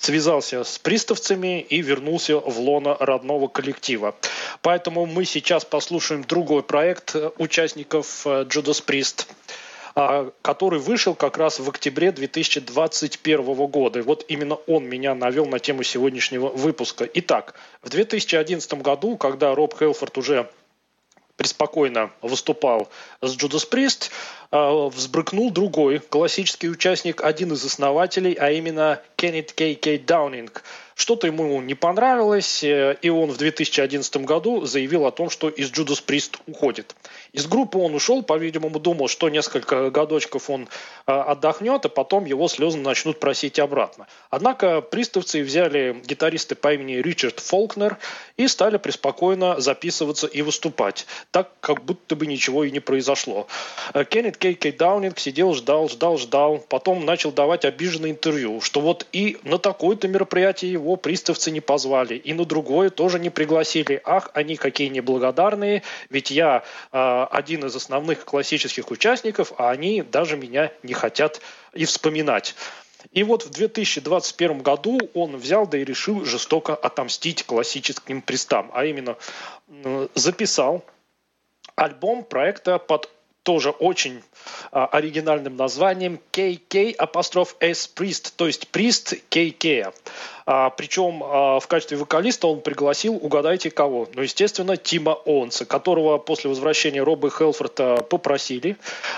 связался 0.01 0.65
с 0.65 0.79
приставцами 0.79 1.61
и 1.61 1.83
вернулся 1.83 2.39
в 2.39 2.59
лоно 2.59 2.97
родного 2.99 3.49
коллектива. 3.49 4.17
Поэтому 4.63 5.07
мы 5.07 5.25
сейчас 5.27 5.65
послушаем 5.65 6.25
другой 6.25 6.63
проект 6.63 7.15
участников 7.39 8.27
э, 8.27 8.45
Judas 8.45 8.83
Priest 8.85 9.27
а, 9.95 10.31
который 10.43 10.79
вышел 10.79 11.15
как 11.15 11.37
раз 11.37 11.59
в 11.59 11.69
октябре 11.69 12.13
2021 12.13 13.67
года. 13.67 13.99
И 13.99 14.03
вот 14.03 14.25
именно 14.29 14.55
он 14.55 14.85
меня 14.85 15.15
навел 15.15 15.47
на 15.47 15.59
тему 15.59 15.83
сегодняшнего 15.83 16.49
выпуска. 16.49 17.09
Итак, 17.15 17.55
в 17.83 17.91
2011 17.91 18.75
году, 18.75 19.17
когда 19.17 19.55
Роб 19.55 19.77
Хелфорд 19.79 20.17
уже 20.17 20.49
преспокойно 21.41 22.11
выступал 22.21 22.91
с 23.23 23.35
Judas 23.35 23.67
Priest, 23.67 24.11
а, 24.51 24.91
взбрыкнул 24.91 25.51
другой 25.51 25.99
классический 25.99 26.69
участник, 26.69 27.23
один 27.25 27.55
из 27.55 27.65
основателей, 27.65 28.35
а 28.35 28.51
именно 28.51 29.01
Кеннет 29.17 29.55
Кей 29.55 29.75
Кей 29.75 29.97
Даунинг– 29.97 30.63
что-то 31.01 31.27
ему 31.27 31.63
не 31.63 31.75
понравилось, 31.75 32.63
э, 32.63 32.95
и 33.01 33.09
он 33.09 33.31
в 33.31 33.39
2011 33.39 34.19
году 34.19 34.67
заявил 34.67 35.07
о 35.07 35.11
том, 35.11 35.31
что 35.31 35.49
из 35.49 35.71
Judas 35.71 36.05
Priest 36.05 36.39
уходит. 36.47 36.95
Из 37.33 37.47
группы 37.47 37.79
он 37.79 37.95
ушел, 37.95 38.23
по-видимому, 38.23 38.81
думал, 38.81 39.09
что 39.09 39.29
несколько 39.29 39.91
годочков 39.91 40.51
он 40.51 40.69
э, 41.07 41.13
отдохнет, 41.13 41.85
а 41.85 41.89
потом 41.89 42.25
его 42.25 42.49
слезно 42.49 42.83
начнут 42.83 43.21
просить 43.21 43.59
обратно. 43.59 44.07
Однако 44.31 44.81
приставцы 44.81 45.43
взяли 45.43 46.01
гитариста 46.05 46.57
по 46.57 46.75
имени 46.75 46.95
Ричард 46.95 47.39
Фолкнер 47.39 47.99
и 48.37 48.49
стали 48.49 48.79
преспокойно 48.79 49.61
записываться 49.61 50.27
и 50.27 50.43
выступать, 50.43 51.07
так 51.31 51.51
как 51.61 51.85
будто 51.85 52.17
бы 52.17 52.27
ничего 52.27 52.65
и 52.65 52.71
не 52.71 52.81
произошло. 52.81 53.47
Э, 53.95 54.05
Кеннет 54.05 54.37
Кей 54.37 54.55
Кей 54.55 54.73
Даунинг 54.73 55.19
сидел, 55.19 55.55
ждал, 55.55 55.89
ждал, 55.89 56.19
ждал, 56.19 56.59
потом 56.69 57.05
начал 57.05 57.31
давать 57.31 57.65
обиженное 57.65 58.11
интервью, 58.11 58.61
что 58.61 58.81
вот 58.81 59.07
и 59.13 59.39
на 59.45 59.59
такое-то 59.59 60.09
мероприятие 60.09 60.73
его 60.73 60.97
приставцы 60.97 61.51
не 61.51 61.61
позвали, 61.61 62.15
и 62.15 62.35
на 62.35 62.45
другое 62.45 62.91
тоже 62.91 63.19
не 63.19 63.31
пригласили. 63.31 64.01
Ах, 64.05 64.31
они 64.35 64.57
какие 64.57 64.89
неблагодарные, 64.89 65.83
ведь 66.09 66.31
я 66.31 66.65
э, 66.93 67.20
один 67.27 67.65
из 67.65 67.75
основных 67.77 68.25
классических 68.25 68.91
участников, 68.91 69.53
а 69.59 69.71
они 69.71 70.03
даже 70.03 70.37
меня 70.37 70.73
не 70.83 70.95
хотят 70.95 71.41
и 71.73 71.85
вспоминать. 71.85 72.55
И 73.13 73.23
вот 73.23 73.45
в 73.45 73.51
2021 73.51 74.63
году 74.63 74.99
он 75.15 75.37
взял 75.37 75.67
да 75.67 75.79
и 75.79 75.85
решил 75.85 76.25
жестоко 76.25 76.75
отомстить 76.75 77.45
классическим 77.45 78.23
пристам, 78.23 78.71
а 78.75 78.85
именно 78.85 79.17
записал 80.15 80.85
альбом 81.77 82.25
проекта 82.25 82.79
под 82.79 83.09
тоже 83.43 83.71
очень 83.71 84.23
а, 84.71 84.87
оригинальным 84.87 85.57
названием 85.57 86.21
KK 86.33 86.95
апостроф 86.95 87.57
S 87.61 87.91
Priest, 87.95 88.33
то 88.37 88.47
есть 88.47 88.69
Priest 88.73 89.21
KK. 89.31 89.93
А, 90.47 90.71
причем 90.71 91.23
а, 91.23 91.61
в 91.61 91.67
качестве 91.67 91.97
вокалиста 91.97 92.49
он 92.49 92.61
пригласил, 92.61 93.15
угадайте 93.15 93.71
кого? 93.71 94.09
Ну, 94.15 94.23
естественно, 94.23 94.77
Тима 94.77 95.13
Оунса, 95.25 95.65
которого 95.65 96.19
после 96.19 96.51
возвращения 96.51 97.03
Роба 97.03 97.31
Хелфорта 97.31 98.05
попросили. 98.09 98.77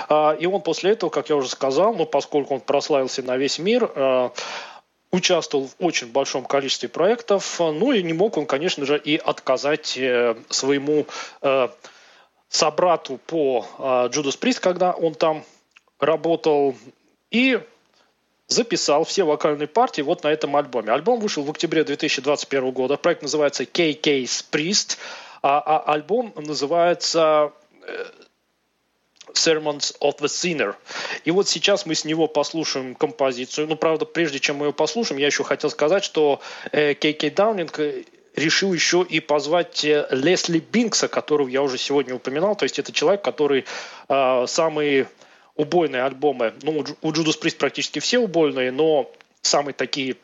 А, 0.08 0.36
и 0.38 0.46
он 0.46 0.62
после 0.62 0.92
этого, 0.92 1.10
как 1.10 1.28
я 1.28 1.36
уже 1.36 1.48
сказал, 1.48 1.94
ну, 1.94 2.06
поскольку 2.06 2.54
он 2.54 2.60
прославился 2.60 3.22
на 3.22 3.36
весь 3.36 3.58
мир, 3.58 3.90
а, 3.94 4.32
участвовал 5.10 5.68
в 5.68 5.74
очень 5.84 6.10
большом 6.10 6.44
количестве 6.44 6.88
проектов, 6.88 7.60
ну 7.60 7.92
и 7.92 8.02
не 8.02 8.14
мог 8.14 8.38
он, 8.38 8.46
конечно 8.46 8.86
же, 8.86 8.98
и 8.98 9.16
отказать 9.18 9.96
э, 9.98 10.34
своему 10.48 11.06
э, 11.42 11.68
собрату 12.52 13.18
по 13.26 13.66
Judas 13.78 14.38
Priest, 14.38 14.60
когда 14.60 14.92
он 14.92 15.14
там 15.14 15.42
работал, 15.98 16.76
и 17.30 17.58
записал 18.46 19.04
все 19.04 19.24
вокальные 19.24 19.66
партии 19.66 20.02
вот 20.02 20.22
на 20.22 20.28
этом 20.28 20.54
альбоме. 20.54 20.92
Альбом 20.92 21.18
вышел 21.18 21.42
в 21.42 21.50
октябре 21.50 21.82
2021 21.82 22.70
года. 22.70 22.96
Проект 22.96 23.22
называется 23.22 23.64
KK's 23.64 24.44
Priest, 24.50 24.98
а, 25.42 25.60
а 25.60 25.92
альбом 25.92 26.32
называется 26.36 27.52
э, 27.86 28.04
Sermons 29.32 29.96
of 30.00 30.18
the 30.18 30.26
Sinner. 30.26 30.74
И 31.24 31.30
вот 31.30 31.48
сейчас 31.48 31.86
мы 31.86 31.94
с 31.94 32.04
него 32.04 32.28
послушаем 32.28 32.94
композицию. 32.94 33.66
Ну, 33.68 33.76
правда, 33.76 34.04
прежде 34.04 34.38
чем 34.38 34.56
мы 34.56 34.66
ее 34.66 34.72
послушаем, 34.72 35.18
я 35.18 35.26
еще 35.26 35.44
хотел 35.44 35.70
сказать, 35.70 36.04
что 36.04 36.40
э, 36.70 36.94
Кей 36.94 37.30
Даунинг 37.30 37.80
решил 38.34 38.72
еще 38.72 39.04
и 39.08 39.20
позвать 39.20 39.84
э, 39.84 40.06
Лесли 40.10 40.58
Бинкса, 40.58 41.08
которого 41.08 41.48
я 41.48 41.62
уже 41.62 41.78
сегодня 41.78 42.14
упоминал. 42.14 42.56
То 42.56 42.64
есть 42.64 42.78
это 42.78 42.92
человек, 42.92 43.22
который 43.22 43.64
э, 44.08 44.44
самый 44.46 45.06
убойные 45.56 46.02
альбомы. 46.04 46.54
Ну, 46.62 46.84
у 47.02 47.12
Judas 47.12 47.40
Priest 47.40 47.56
практически 47.58 47.98
все 47.98 48.18
убойные, 48.18 48.72
но 48.72 49.10
самые 49.42 49.74
такие 49.74 50.16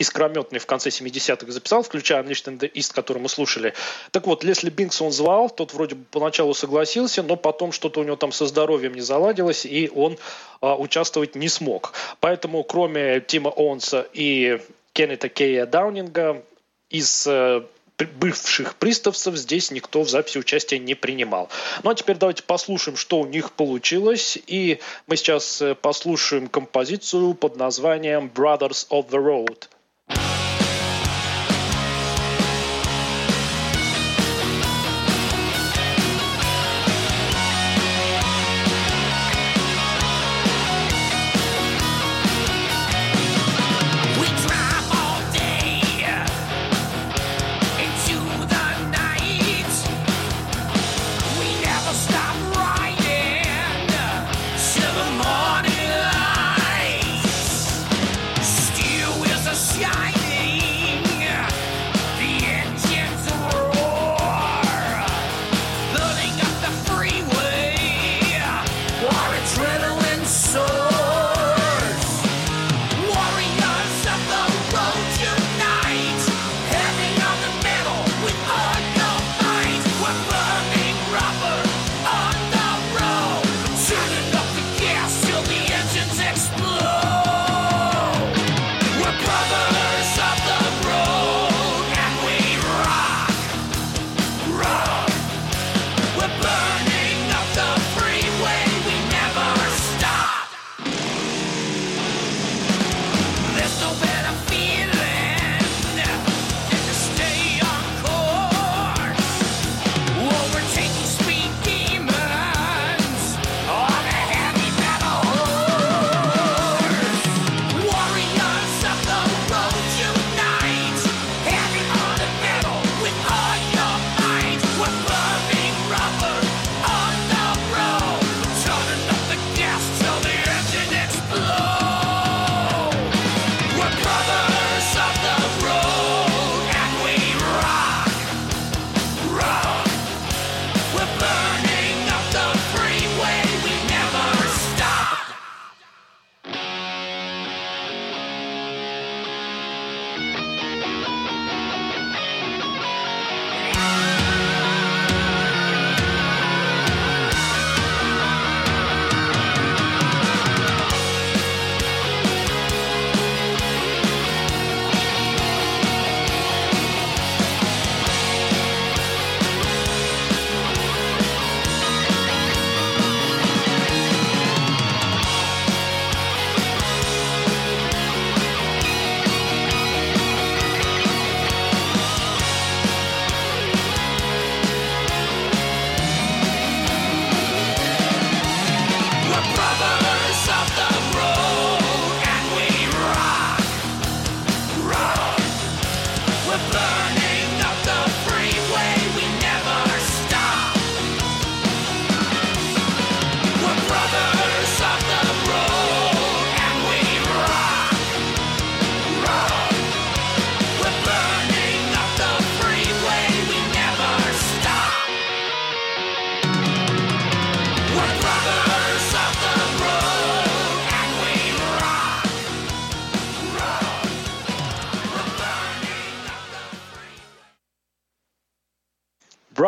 искрометные 0.00 0.60
в 0.60 0.66
конце 0.66 0.88
70-х 0.88 1.52
записал, 1.52 1.82
включая 1.82 2.22
Unleashed 2.22 2.46
in 2.46 2.58
the 2.58 2.72
East, 2.72 2.94
который 2.94 3.18
мы 3.18 3.28
слушали. 3.28 3.74
Так 4.12 4.26
вот, 4.26 4.42
Лесли 4.42 4.70
Бинкс 4.70 5.02
он 5.02 5.12
звал, 5.12 5.50
тот 5.50 5.74
вроде 5.74 5.94
бы 5.94 6.04
поначалу 6.10 6.54
согласился, 6.54 7.22
но 7.22 7.36
потом 7.36 7.70
что-то 7.70 8.00
у 8.00 8.04
него 8.04 8.16
там 8.16 8.32
со 8.32 8.46
здоровьем 8.46 8.94
не 8.94 9.02
заладилось, 9.02 9.66
и 9.66 9.90
он 9.94 10.16
а, 10.62 10.74
участвовать 10.74 11.34
не 11.34 11.48
смог. 11.48 11.92
Поэтому, 12.20 12.64
кроме 12.64 13.20
Тима 13.20 13.50
Оунса 13.50 14.06
и 14.14 14.62
Кеннета 14.94 15.28
Кейя 15.28 15.66
Даунинга, 15.66 16.42
из 16.90 17.26
э, 17.26 17.62
бывших 18.06 18.76
приставцев 18.76 19.36
здесь 19.36 19.70
никто 19.70 20.02
в 20.02 20.08
записи 20.08 20.38
участия 20.38 20.78
не 20.78 20.94
принимал. 20.94 21.48
Ну 21.82 21.90
а 21.90 21.94
теперь 21.94 22.16
давайте 22.16 22.42
послушаем, 22.42 22.96
что 22.96 23.20
у 23.20 23.26
них 23.26 23.52
получилось. 23.52 24.38
И 24.46 24.80
мы 25.06 25.16
сейчас 25.16 25.62
э, 25.62 25.74
послушаем 25.74 26.48
композицию 26.48 27.34
под 27.34 27.56
названием 27.56 28.30
Brothers 28.34 28.88
of 28.90 29.08
the 29.10 29.18
Road. 29.18 29.68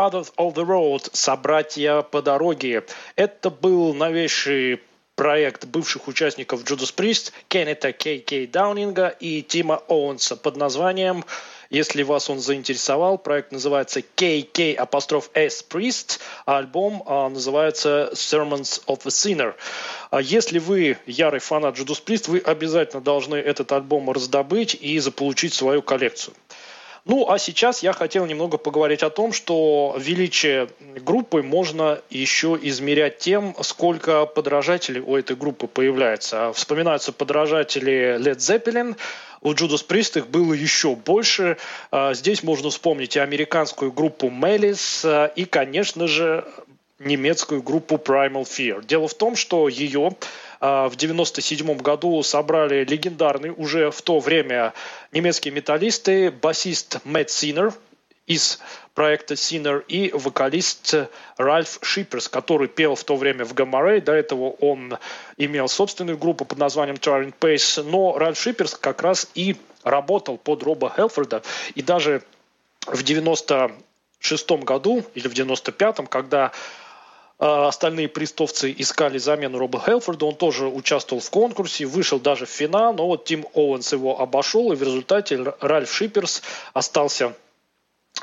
Brothers 0.03 0.33
of 0.37 0.55
the 0.55 0.67
Road, 0.67 1.09
собратья 1.13 2.03
по 2.03 2.23
дороге. 2.23 2.85
Это 3.15 3.51
был 3.51 3.95
новейший 3.95 4.81
проект 5.15 5.67
бывших 5.67 6.09
участников 6.09 6.65
Judas 6.65 6.93
Priest, 6.93 7.31
Кеннета 7.47 7.93
Кей 7.93 8.19
Кей 8.19 8.49
Даунинга 8.49 9.07
и 9.07 9.43
Тима 9.43 9.81
Оуэнса 9.87 10.35
под 10.35 10.57
названием 10.57 11.25
если 11.71 12.03
вас 12.03 12.29
он 12.29 12.39
заинтересовал, 12.39 13.17
проект 13.17 13.51
называется 13.51 14.01
KK 14.01 14.75
апостроф 14.75 15.31
S 15.33 15.65
Priest, 15.67 16.21
а 16.45 16.59
альбом 16.59 17.03
а, 17.07 17.31
называется 17.31 18.11
Sermons 18.13 18.83
of 18.87 19.01
a 19.05 19.09
Sinner. 19.09 19.55
А 20.11 20.21
если 20.21 20.59
вы 20.59 20.99
ярый 21.07 21.41
фанат 21.41 21.79
Judas 21.79 22.05
Priest, 22.05 22.29
вы 22.29 22.41
обязательно 22.41 23.01
должны 23.01 23.37
этот 23.37 23.73
альбом 23.73 24.11
раздобыть 24.11 24.75
и 24.75 24.99
заполучить 24.99 25.55
свою 25.55 25.81
коллекцию. 25.81 26.35
Ну, 27.05 27.29
а 27.29 27.39
сейчас 27.39 27.83
я 27.83 27.93
хотел 27.93 28.27
немного 28.27 28.59
поговорить 28.59 29.03
о 29.03 29.11
том, 29.11 29.33
что 29.33 29.97
величие 29.99 30.69
группы 31.05 31.43
можно 31.43 32.01
еще 32.11 32.57
измерять 32.63 33.19
тем, 33.19 33.57
сколько 33.63 34.25
подражателей 34.25 35.01
у 35.01 35.17
этой 35.17 35.35
группы 35.35 35.67
появляется. 35.67 36.53
Вспоминаются 36.53 37.13
подражатели 37.13 38.19
Led 38.21 38.37
Zeppelin, 38.37 38.97
у 39.41 39.53
Judas 39.55 39.85
Priest 39.85 40.17
их 40.19 40.29
было 40.29 40.53
еще 40.55 40.95
больше. 40.95 41.57
А, 41.91 42.15
здесь 42.15 42.45
можно 42.45 42.71
вспомнить 42.71 43.17
и 43.17 43.19
американскую 43.19 43.91
группу 43.91 44.29
Melis, 44.29 45.33
и, 45.35 45.45
конечно 45.45 46.07
же, 46.07 46.45
немецкую 47.01 47.63
группу 47.63 47.97
Primal 47.97 48.45
Fear. 48.45 48.87
Дело 48.87 49.09
в 49.09 49.15
том, 49.15 49.35
что 49.35 49.69
ее 49.69 50.13
а, 50.52 50.52
в 50.63 50.95
1997 50.95 51.79
году 51.79 52.23
собрали 52.23 52.85
легендарный 52.85 53.51
уже 53.51 53.91
в 53.91 54.01
то 54.01 54.21
время 54.21 54.75
немецкие 55.11 55.53
металлисты, 55.53 56.31
басист 56.31 57.01
Мэтт 57.05 57.31
Синер 57.31 57.75
из 58.29 58.61
проекта 58.95 59.35
Sinner 59.35 59.85
и 59.89 60.13
вокалист 60.13 60.95
Ральф 61.37 61.79
Шиперс, 61.83 62.29
который 62.29 62.69
пел 62.69 62.95
в 62.95 63.03
то 63.05 63.17
время 63.17 63.45
в 63.45 63.55
Гамма 63.55 64.01
До 64.01 64.13
этого 64.13 64.51
он 64.51 64.99
имел 65.37 65.69
собственную 65.69 66.17
группу 66.17 66.45
под 66.45 66.59
названием 66.59 66.97
Tyrant 66.97 67.35
Pace, 67.41 67.83
но 67.83 68.17
Ральф 68.17 68.39
Шиперс 68.39 68.75
как 68.75 69.03
раз 69.03 69.29
и 69.35 69.57
работал 69.83 70.39
под 70.39 70.63
Роба 70.63 70.93
Хелфорда. 70.95 71.43
И 71.75 71.83
даже 71.83 72.23
в 72.87 73.03
96 73.03 74.51
году 74.63 75.05
или 75.15 75.27
в 75.27 75.33
95-м, 75.33 76.07
когда 76.07 76.47
а, 76.47 76.53
остальные 77.43 78.09
престовцы 78.09 78.73
искали 78.77 79.19
замену 79.19 79.59
Роба 79.59 79.81
Хелфорда. 79.81 80.27
Он 80.27 80.37
тоже 80.37 80.67
участвовал 80.67 81.21
в 81.21 81.29
конкурсе, 81.31 81.87
вышел 81.87 82.21
даже 82.21 82.47
в 82.47 82.51
финал, 82.51 82.95
но 82.95 83.07
вот 83.07 83.25
Тим 83.25 83.47
Оуэнс 83.55 83.93
его 83.93 84.21
обошел, 84.21 84.73
и 84.73 84.77
в 84.77 84.83
результате 84.83 85.55
Ральф 85.61 85.93
Шиперс 85.93 86.43
остался 86.73 87.27
а, 87.27 87.33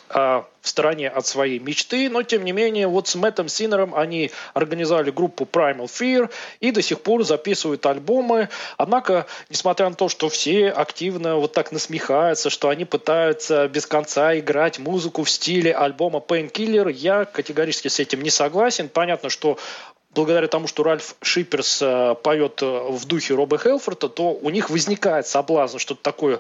в 0.09 0.45
стороне 0.61 1.07
от 1.07 1.25
своей 1.25 1.59
мечты, 1.59 2.09
но 2.09 2.23
тем 2.23 2.43
не 2.43 2.51
менее 2.51 2.87
вот 2.87 3.07
с 3.07 3.15
Мэттом 3.15 3.47
Синером 3.47 3.95
они 3.95 4.31
организовали 4.53 5.11
группу 5.11 5.45
Primal 5.45 5.85
Fear 5.85 6.29
и 6.59 6.71
до 6.71 6.81
сих 6.81 7.01
пор 7.01 7.23
записывают 7.23 7.85
альбомы. 7.85 8.49
Однако, 8.77 9.27
несмотря 9.49 9.89
на 9.89 9.95
то, 9.95 10.09
что 10.09 10.29
все 10.29 10.69
активно 10.69 11.35
вот 11.35 11.53
так 11.53 11.71
насмехаются, 11.71 12.49
что 12.49 12.69
они 12.69 12.85
пытаются 12.85 13.67
без 13.67 13.85
конца 13.85 14.37
играть 14.37 14.79
музыку 14.79 15.23
в 15.23 15.29
стиле 15.29 15.73
альбома 15.73 16.19
Painkiller, 16.19 16.91
я 16.91 17.25
категорически 17.25 17.87
с 17.87 17.99
этим 17.99 18.21
не 18.21 18.29
согласен. 18.31 18.89
Понятно, 18.89 19.29
что 19.29 19.57
благодаря 20.13 20.47
тому, 20.47 20.67
что 20.67 20.83
Ральф 20.83 21.15
Шиперс 21.21 21.81
э, 21.81 22.15
поет 22.23 22.61
в 22.61 23.05
духе 23.05 23.35
Роба 23.35 23.57
Хелфорта, 23.57 24.09
то 24.09 24.31
у 24.33 24.49
них 24.49 24.69
возникает 24.69 25.27
соблазн 25.27 25.77
что-то 25.77 26.01
такое 26.01 26.39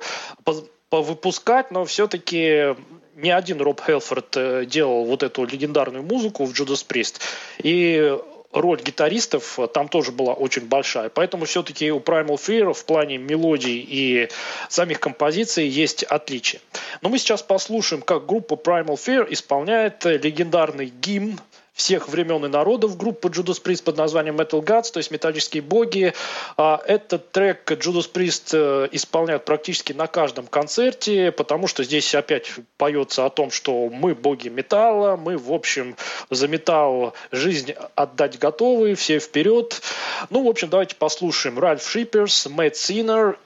повыпускать, 0.89 1.71
но 1.71 1.85
все-таки 1.85 2.75
не 3.15 3.31
один 3.31 3.61
Роб 3.61 3.81
Хелфорд 3.81 4.37
э, 4.37 4.65
делал 4.65 5.05
вот 5.05 5.23
эту 5.23 5.45
легендарную 5.45 6.03
музыку 6.03 6.45
в 6.45 6.51
Judas 6.51 6.85
Priest. 6.87 7.19
И 7.61 8.17
роль 8.51 8.81
гитаристов 8.81 9.59
там 9.73 9.87
тоже 9.87 10.11
была 10.11 10.33
очень 10.33 10.65
большая. 10.65 11.09
Поэтому 11.09 11.45
все-таки 11.45 11.91
у 11.91 11.99
Primal 11.99 12.35
Fear 12.35 12.73
в 12.73 12.85
плане 12.85 13.17
мелодий 13.17 13.85
и 13.87 14.29
самих 14.69 14.99
композиций 14.99 15.67
есть 15.67 16.03
отличия. 16.03 16.61
Но 17.01 17.09
мы 17.09 17.19
сейчас 17.19 17.43
послушаем, 17.43 18.01
как 18.01 18.25
группа 18.25 18.53
Primal 18.55 18.95
Fear 18.95 19.27
исполняет 19.29 20.05
легендарный 20.05 20.87
гимн 20.87 21.39
всех 21.79 22.09
времен 22.09 22.43
и 22.45 22.49
народов 22.49 22.97
группы 22.97 23.29
Judas 23.29 23.63
Priest 23.63 23.83
под 23.83 23.95
названием 23.95 24.35
Metal 24.35 24.61
Gods, 24.61 24.91
то 24.91 24.97
есть 24.97 25.11
металлические 25.11 25.63
боги. 25.63 26.13
А 26.57 26.81
этот 26.85 27.31
трек 27.31 27.71
Judas 27.71 28.11
Priest 28.11 28.49
э, 28.51 28.89
исполняют 28.91 29.45
практически 29.45 29.93
на 29.93 30.07
каждом 30.07 30.45
концерте, 30.45 31.31
потому 31.31 31.67
что 31.67 31.85
здесь 31.85 32.13
опять 32.13 32.51
поется 32.77 33.25
о 33.25 33.29
том, 33.29 33.49
что 33.49 33.87
мы 33.87 34.13
боги 34.13 34.49
металла, 34.49 35.15
мы, 35.15 35.37
в 35.37 35.53
общем, 35.53 35.95
за 36.29 36.49
металл 36.49 37.13
жизнь 37.31 37.73
отдать 37.95 38.37
готовы, 38.39 38.95
все 38.95 39.19
вперед. 39.19 39.81
Ну, 40.29 40.43
в 40.43 40.49
общем, 40.49 40.69
давайте 40.69 40.97
послушаем 40.97 41.57
Ральф 41.57 41.87
Шиперс, 41.89 42.47
Мэтт 42.47 42.75
Синер, 42.75 43.39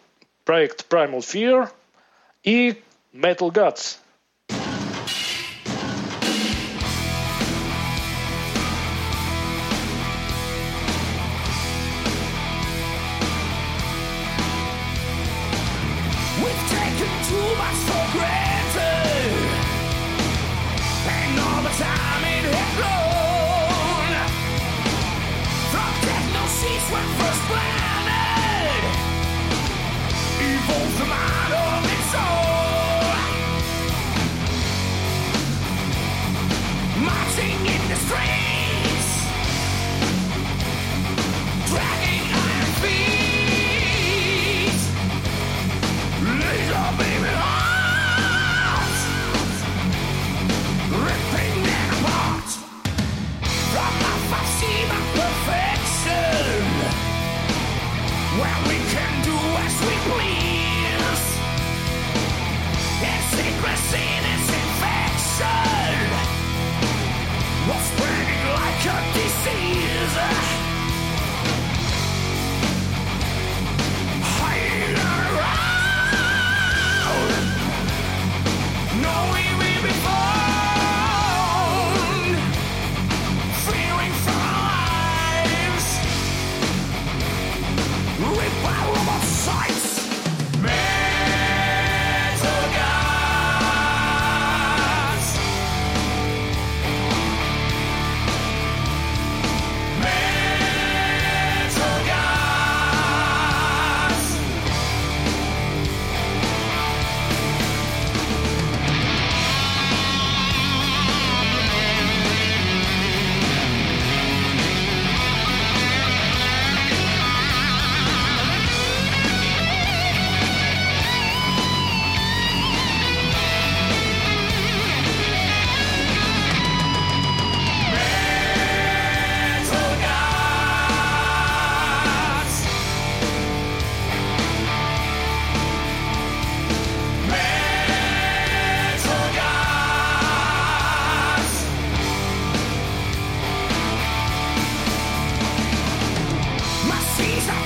проект 0.44 0.88
Primal 0.90 1.20
Fear 1.20 1.70
и 2.42 2.82
Metal 3.14 3.52
Gods. 3.52 3.98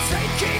Take 0.09 0.41
it. 0.43 0.56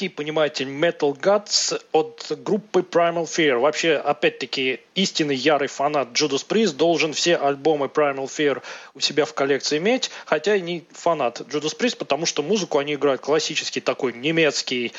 Такие, 0.00 0.10
понимаете, 0.10 0.64
Metal 0.64 1.12
Guts 1.12 1.78
от 1.92 2.32
группы 2.42 2.80
Primal 2.80 3.24
Fear. 3.24 3.58
Вообще, 3.58 3.96
опять-таки, 3.96 4.80
истинный 4.94 5.36
ярый 5.36 5.68
фанат 5.68 6.08
Judas 6.12 6.46
Priest 6.46 6.76
должен 6.76 7.12
все 7.12 7.36
альбомы 7.36 7.86
Primal 7.86 8.24
Fear 8.24 8.62
у 8.94 9.00
себя 9.00 9.26
в 9.26 9.34
коллекции 9.34 9.76
иметь, 9.76 10.10
хотя 10.24 10.56
и 10.56 10.62
не 10.62 10.84
фанат 10.92 11.42
Judas 11.42 11.76
Priest, 11.78 11.98
потому 11.98 12.24
что 12.24 12.42
музыку 12.42 12.78
они 12.78 12.94
играют 12.94 13.20
классический 13.20 13.82
такой 13.82 14.14
немецкий 14.14 14.92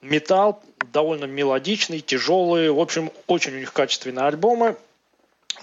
металл, 0.00 0.62
довольно 0.90 1.26
мелодичный, 1.26 2.00
тяжелый. 2.00 2.70
В 2.70 2.80
общем, 2.80 3.10
очень 3.26 3.54
у 3.54 3.58
них 3.58 3.74
качественные 3.74 4.24
альбомы. 4.24 4.76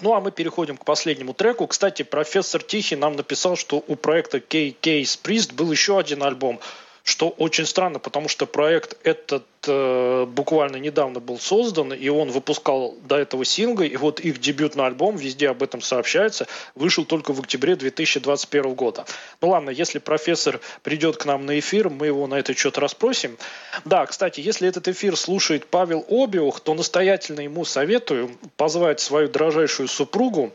Ну, 0.00 0.14
а 0.14 0.20
мы 0.20 0.30
переходим 0.30 0.76
к 0.76 0.84
последнему 0.84 1.34
треку. 1.34 1.66
Кстати, 1.66 2.04
профессор 2.04 2.62
Тихий 2.62 2.94
нам 2.94 3.16
написал, 3.16 3.56
что 3.56 3.82
у 3.88 3.96
проекта 3.96 4.38
KK 4.38 5.02
Priest 5.24 5.54
был 5.54 5.72
еще 5.72 5.98
один 5.98 6.22
альбом– 6.22 6.60
что 7.08 7.30
очень 7.30 7.64
странно, 7.64 7.98
потому 7.98 8.28
что 8.28 8.44
проект 8.46 8.98
этот 9.02 9.46
э, 9.66 10.26
буквально 10.26 10.76
недавно 10.76 11.20
был 11.20 11.38
создан, 11.38 11.94
и 11.94 12.08
он 12.10 12.30
выпускал 12.30 12.96
до 13.02 13.16
этого 13.16 13.46
синглы, 13.46 13.86
и 13.86 13.96
вот 13.96 14.20
их 14.20 14.38
дебютный 14.40 14.84
альбом, 14.84 15.16
везде 15.16 15.48
об 15.48 15.62
этом 15.62 15.80
сообщается, 15.80 16.46
вышел 16.74 17.06
только 17.06 17.32
в 17.32 17.40
октябре 17.40 17.76
2021 17.76 18.74
года. 18.74 19.06
Ну 19.40 19.48
ладно, 19.48 19.70
если 19.70 19.98
профессор 19.98 20.60
придет 20.82 21.16
к 21.16 21.24
нам 21.24 21.46
на 21.46 21.58
эфир, 21.58 21.88
мы 21.88 22.06
его 22.06 22.26
на 22.26 22.34
этот 22.34 22.58
счет 22.58 22.76
расспросим. 22.76 23.38
Да, 23.86 24.04
кстати, 24.04 24.40
если 24.40 24.68
этот 24.68 24.86
эфир 24.86 25.16
слушает 25.16 25.66
Павел 25.66 26.04
Обиух, 26.10 26.60
то 26.60 26.74
настоятельно 26.74 27.40
ему 27.40 27.64
советую 27.64 28.30
позвать 28.58 29.00
свою 29.00 29.28
дрожайшую 29.28 29.88
супругу, 29.88 30.52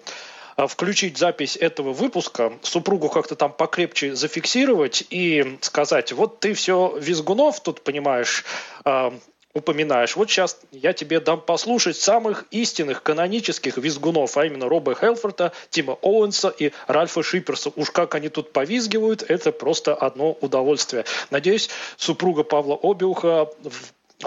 включить 0.67 1.17
запись 1.17 1.57
этого 1.57 1.93
выпуска, 1.93 2.53
супругу 2.61 3.09
как-то 3.09 3.35
там 3.35 3.51
покрепче 3.51 4.15
зафиксировать 4.15 5.05
и 5.09 5.57
сказать, 5.61 6.11
вот 6.11 6.39
ты 6.39 6.53
все 6.53 6.97
Визгунов 6.97 7.61
тут, 7.61 7.81
понимаешь, 7.81 8.43
а, 8.83 9.13
упоминаешь. 9.53 10.15
Вот 10.15 10.29
сейчас 10.29 10.59
я 10.71 10.93
тебе 10.93 11.19
дам 11.19 11.39
послушать 11.39 11.95
самых 11.97 12.45
истинных 12.51 13.03
канонических 13.03 13.77
визгунов, 13.77 14.35
а 14.37 14.45
именно 14.45 14.67
Роба 14.67 14.95
Хелфорта, 14.95 15.51
Тима 15.69 15.93
Оуэнса 16.01 16.49
и 16.49 16.71
Ральфа 16.87 17.21
Шиперса. 17.21 17.71
Уж 17.75 17.91
как 17.91 18.15
они 18.15 18.29
тут 18.29 18.51
повизгивают, 18.51 19.23
это 19.23 19.51
просто 19.51 19.93
одно 19.93 20.31
удовольствие. 20.41 21.05
Надеюсь, 21.29 21.69
супруга 21.97 22.43
Павла 22.43 22.79
Обиуха 22.81 23.49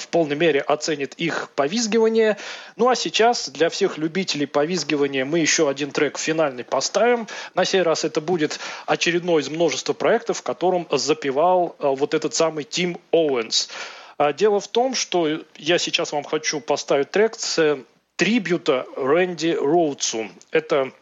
в 0.01 0.09
полной 0.09 0.37
мере 0.37 0.61
оценит 0.61 1.15
их 1.15 1.51
повизгивание. 1.55 2.37
Ну 2.77 2.89
а 2.89 2.95
сейчас 2.95 3.49
для 3.49 3.69
всех 3.69 3.99
любителей 3.99 4.47
повизгивания 4.47 5.25
мы 5.25 5.39
еще 5.39 5.69
один 5.69 5.91
трек 5.91 6.19
финальный 6.19 6.65
поставим. 6.65 7.27
На 7.55 7.65
сей 7.65 7.83
раз 7.83 8.05
это 8.05 8.21
будет 8.21 8.59
очередной 8.87 9.43
из 9.43 9.49
множества 9.49 9.93
проектов, 9.93 10.39
в 10.39 10.43
котором 10.43 10.87
запевал 10.91 11.77
э, 11.79 11.89
вот 11.89 12.15
этот 12.15 12.35
самый 12.35 12.65
Тим 12.65 12.99
Оуэнс. 13.13 13.69
А 14.19 14.33
Дело 14.33 14.61
в 14.61 14.69
том, 14.69 14.95
что 14.95 15.43
я 15.57 15.79
сейчас 15.79 16.13
вам 16.13 16.25
хочу 16.25 16.61
поставить 16.61 17.11
трек 17.11 17.35
с 17.35 17.79
трибюта 18.17 18.87
Рэнди 18.97 19.57
Роудсу. 19.61 20.29
Это 20.51 20.93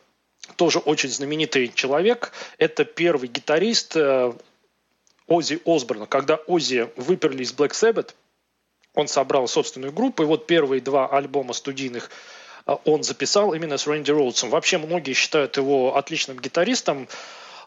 тоже 0.57 0.78
очень 0.80 1.09
знаменитый 1.09 1.72
человек. 1.74 2.32
Это 2.59 2.84
первый 2.84 3.28
гитарист 3.28 3.97
э, 3.97 4.32
Ози 5.26 5.61
Осборна. 5.64 6.07
Когда 6.07 6.36
Ози 6.47 6.88
выперли 6.97 7.42
из 7.42 7.55
Black 7.55 7.70
Sabbath, 7.70 8.14
он 8.95 9.09
собрал 9.09 9.49
собственную 9.49 9.92
группу, 9.92 10.22
и 10.22 10.26
вот 10.26 10.47
первые 10.47 10.80
два 10.80 11.07
альбома 11.07 11.53
студийных 11.53 12.11
а, 12.66 12.74
он 12.84 13.03
записал 13.03 13.55
именно 13.55 13.76
с 13.76 13.86
Рэнди 13.86 14.11
Роудсом. 14.11 14.51
Вообще 14.51 14.78
многие 14.78 15.12
считают 15.12 15.57
его 15.57 15.97
отличным 15.97 16.38
гитаристом, 16.38 17.09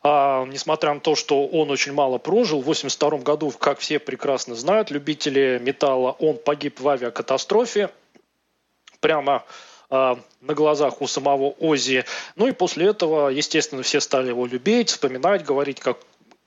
а, 0.04 0.46
несмотря 0.46 0.94
на 0.94 1.00
то, 1.00 1.16
что 1.16 1.46
он 1.48 1.70
очень 1.70 1.94
мало 1.94 2.18
прожил. 2.18 2.60
В 2.60 2.70
1982 2.70 3.20
году, 3.20 3.52
как 3.52 3.80
все 3.80 4.00
прекрасно 4.00 4.56
знают, 4.56 4.92
любители 4.92 5.60
металла, 5.62 6.16
он 6.20 6.38
погиб 6.38 6.80
в 6.80 6.88
авиакатастрофе. 6.88 7.90
Прямо 9.00 9.44
а, 9.90 10.20
на 10.42 10.54
глазах 10.54 11.02
у 11.02 11.08
самого 11.08 11.52
Ози. 11.60 12.06
Ну 12.36 12.48
и 12.48 12.52
после 12.52 12.88
этого, 12.88 13.30
естественно, 13.30 13.84
все 13.84 14.00
стали 14.00 14.30
его 14.30 14.46
любить, 14.46 14.90
вспоминать, 14.90 15.46
говорить, 15.46 15.80
как, 15.80 15.98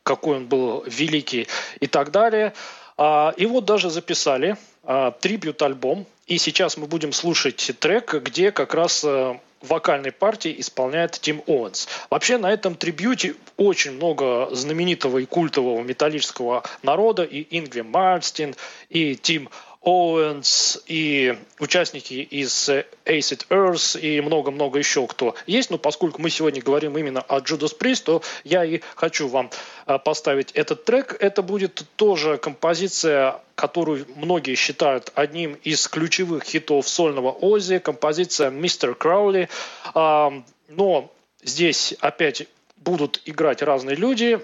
какой 0.03 0.39
он 0.39 0.47
был 0.47 0.83
великий 0.87 1.49
и 1.81 1.87
так 1.87 2.11
далее. 2.11 2.55
А, 3.03 3.33
и 3.39 3.47
вот 3.47 3.65
даже 3.65 3.89
записали 3.89 4.59
а, 4.85 5.13
трибют-альбом, 5.13 6.05
и 6.27 6.37
сейчас 6.37 6.77
мы 6.77 6.87
будем 6.87 7.15
слушать 7.15 7.73
трек, 7.81 8.13
где 8.13 8.53
как 8.53 8.75
раз 8.75 9.03
э, 9.05 9.39
вокальной 9.63 10.13
партии 10.13 10.55
исполняет 10.59 11.13
Тим 11.13 11.43
Оуэнс. 11.47 11.89
Вообще 12.11 12.37
на 12.37 12.53
этом 12.53 12.75
трибьюте 12.75 13.37
очень 13.57 13.93
много 13.93 14.49
знаменитого 14.53 15.19
и 15.19 15.25
культового 15.25 15.83
металлического 15.83 16.63
народа, 16.83 17.23
и 17.23 17.47
Ингви 17.59 17.81
Мальстин, 17.81 18.55
и 18.91 19.17
Тим 19.17 19.49
Оуэнс 19.83 20.83
и 20.87 21.39
участники 21.59 22.13
из 22.13 22.69
Acid 22.69 23.47
Earth 23.49 23.99
и 23.99 24.21
много-много 24.21 24.79
еще 24.79 25.07
кто 25.07 25.35
есть. 25.47 25.71
Но 25.71 25.79
поскольку 25.79 26.21
мы 26.21 26.29
сегодня 26.29 26.61
говорим 26.61 26.99
именно 26.99 27.23
о 27.23 27.39
Judas 27.39 27.77
Priest, 27.79 28.05
то 28.05 28.23
я 28.45 28.63
и 28.63 28.81
хочу 28.95 29.29
вам 29.29 29.51
а, 29.87 29.99
поставить 29.99 30.53
этот 30.53 30.85
трек. 30.85 31.17
Это 31.19 31.41
будет 31.41 31.83
тоже 31.97 32.37
композиция, 32.37 33.41
которую 33.55 34.07
многие 34.17 34.55
считают 34.55 35.13
одним 35.15 35.55
из 35.63 35.89
ключевых 35.89 36.45
хитов 36.45 36.87
сольного 36.87 37.31
Ози, 37.31 37.79
композиция 37.79 38.51
«Мистер 38.51 38.95
Краули». 38.95 39.49
А, 39.95 40.31
но 40.69 41.11
здесь 41.43 41.95
опять 42.01 42.47
будут 42.77 43.23
играть 43.25 43.63
разные 43.63 43.97
люди, 43.97 44.41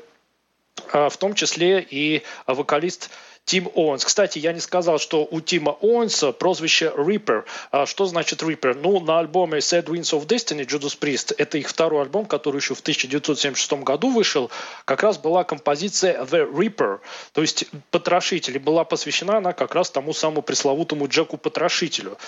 а, 0.92 1.10
в 1.10 1.16
том 1.18 1.34
числе 1.34 1.86
и 1.88 2.22
вокалист 2.46 3.10
Тим 3.46 3.70
Оуэнс. 3.74 4.04
Кстати, 4.04 4.40
я 4.40 4.52
не 4.52 4.58
сказал, 4.58 4.98
что 4.98 5.26
у 5.30 5.40
Тима 5.40 5.70
Оуэнса 5.80 6.32
прозвище 6.32 6.92
Reaper. 6.96 7.44
А 7.70 7.86
что 7.86 8.06
значит 8.06 8.42
Reaper? 8.42 8.74
Ну, 8.74 8.98
на 8.98 9.20
альбоме 9.20 9.58
Sad 9.58 9.84
Winds 9.84 10.12
of 10.18 10.26
Destiny 10.26 10.66
Judas 10.66 10.98
Priest, 10.98 11.32
это 11.38 11.56
их 11.56 11.68
второй 11.68 12.02
альбом, 12.02 12.26
который 12.26 12.56
еще 12.56 12.74
в 12.74 12.80
1976 12.80 13.84
году 13.84 14.10
вышел, 14.10 14.50
как 14.84 15.04
раз 15.04 15.18
была 15.18 15.44
композиция 15.44 16.24
The 16.24 16.52
Reaper, 16.52 16.98
то 17.32 17.40
есть 17.40 17.66
Потрошитель. 17.92 18.56
И 18.56 18.58
была 18.58 18.84
посвящена 18.84 19.36
она 19.38 19.52
как 19.52 19.76
раз 19.76 19.90
тому 19.90 20.12
самому 20.12 20.42
пресловутому 20.42 21.06
Джеку 21.06 21.36
Потрошителю. 21.36 22.18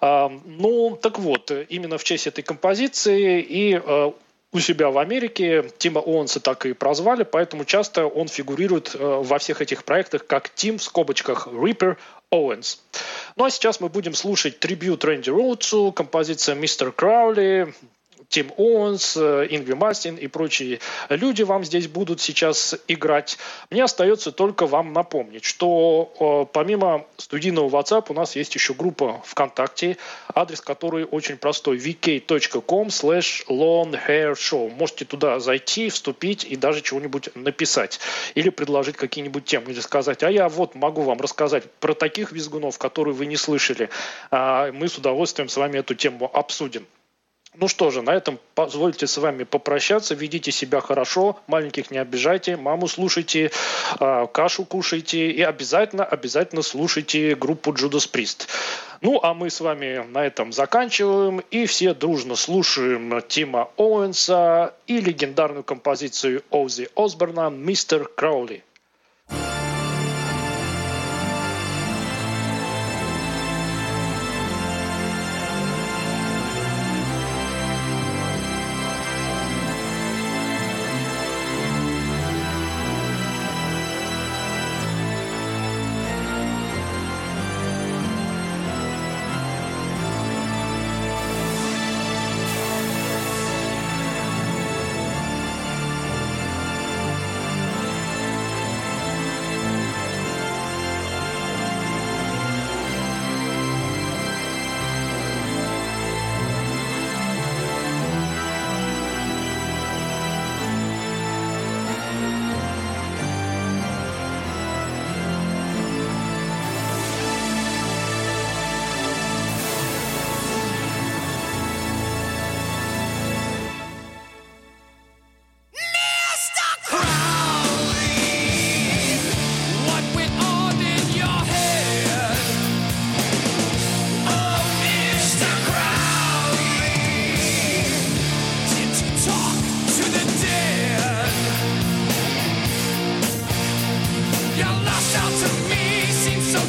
А, 0.00 0.30
ну, 0.44 0.96
так 1.02 1.18
вот, 1.18 1.50
именно 1.68 1.98
в 1.98 2.04
честь 2.04 2.28
этой 2.28 2.42
композиции 2.42 3.42
и 3.42 3.74
а, 3.74 4.14
у 4.52 4.60
себя 4.60 4.90
в 4.90 4.98
Америке 4.98 5.70
Тима 5.78 6.00
Оуэнса 6.00 6.40
так 6.40 6.64
и 6.66 6.72
прозвали, 6.72 7.22
поэтому 7.22 7.64
часто 7.64 8.06
он 8.06 8.28
фигурирует 8.28 8.94
э, 8.94 8.98
во 8.98 9.38
всех 9.38 9.60
этих 9.60 9.84
проектах 9.84 10.26
как 10.26 10.48
Тим 10.50 10.78
в 10.78 10.82
скобочках 10.82 11.48
Ripper 11.48 11.96
Оуэнс. 12.30 12.80
Ну 13.36 13.44
а 13.44 13.50
сейчас 13.50 13.80
мы 13.80 13.88
будем 13.88 14.14
слушать 14.14 14.58
трибют 14.58 15.04
Рэнди 15.04 15.30
Роудсу, 15.30 15.92
композиция 15.92 16.54
«Mister 16.54 16.92
Crowley», 16.92 17.74
Тим 18.28 18.52
Оуэнс, 18.58 19.16
э, 19.16 19.46
Ингви 19.50 19.72
Мальмстин 19.72 20.16
и 20.16 20.26
прочие 20.26 20.80
люди 21.08 21.42
вам 21.42 21.64
здесь 21.64 21.88
будут 21.88 22.20
сейчас 22.20 22.76
играть. 22.86 23.38
Мне 23.70 23.84
остается 23.84 24.32
только 24.32 24.66
вам 24.66 24.92
напомнить, 24.92 25.44
что 25.44 26.12
э, 26.20 26.52
помимо 26.52 27.06
студийного 27.16 27.70
WhatsApp 27.70 28.06
у 28.10 28.14
нас 28.14 28.36
есть 28.36 28.54
еще 28.54 28.74
группа 28.74 29.22
ВКонтакте, 29.24 29.96
адрес 30.34 30.60
которой 30.60 31.04
очень 31.04 31.38
простой 31.38 31.78
vk.com 31.78 32.88
slash 32.88 33.46
show. 33.46 34.70
Можете 34.74 35.06
туда 35.06 35.40
зайти, 35.40 35.88
вступить 35.88 36.44
и 36.44 36.56
даже 36.56 36.82
чего-нибудь 36.82 37.34
написать. 37.34 37.98
Или 38.34 38.50
предложить 38.50 38.96
какие-нибудь 38.96 39.46
темы, 39.46 39.72
или 39.72 39.80
сказать, 39.80 40.22
а 40.22 40.30
я 40.30 40.50
вот 40.50 40.74
могу 40.74 41.00
вам 41.00 41.18
рассказать 41.18 41.64
про 41.80 41.94
таких 41.94 42.32
визгунов, 42.32 42.76
которые 42.76 43.14
вы 43.14 43.24
не 43.24 43.36
слышали. 43.36 43.88
А 44.30 44.70
мы 44.72 44.88
с 44.88 44.98
удовольствием 44.98 45.48
с 45.48 45.56
вами 45.56 45.78
эту 45.78 45.94
тему 45.94 46.30
обсудим. 46.32 46.86
Ну 47.60 47.66
что 47.66 47.90
же, 47.90 48.02
на 48.02 48.14
этом 48.14 48.38
позвольте 48.54 49.08
с 49.08 49.16
вами 49.18 49.42
попрощаться. 49.42 50.14
Ведите 50.14 50.52
себя 50.52 50.80
хорошо, 50.80 51.40
маленьких 51.48 51.90
не 51.90 51.98
обижайте, 51.98 52.56
маму 52.56 52.86
слушайте, 52.86 53.50
а, 53.98 54.28
кашу 54.28 54.64
кушайте 54.64 55.32
и 55.32 55.42
обязательно, 55.42 56.04
обязательно 56.04 56.62
слушайте 56.62 57.34
группу 57.34 57.72
Judas 57.72 58.08
Priest. 58.08 58.46
Ну, 59.00 59.18
а 59.24 59.34
мы 59.34 59.50
с 59.50 59.60
вами 59.60 60.04
на 60.08 60.24
этом 60.24 60.52
заканчиваем 60.52 61.40
и 61.50 61.66
все 61.66 61.94
дружно 61.94 62.36
слушаем 62.36 63.20
Тима 63.26 63.70
Оуэнса 63.76 64.74
и 64.86 65.00
легендарную 65.00 65.64
композицию 65.64 66.44
Ози 66.50 66.88
Осборна 66.94 67.50
«Мистер 67.50 68.06
Краули». 68.06 68.62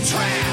trash. 0.09 0.48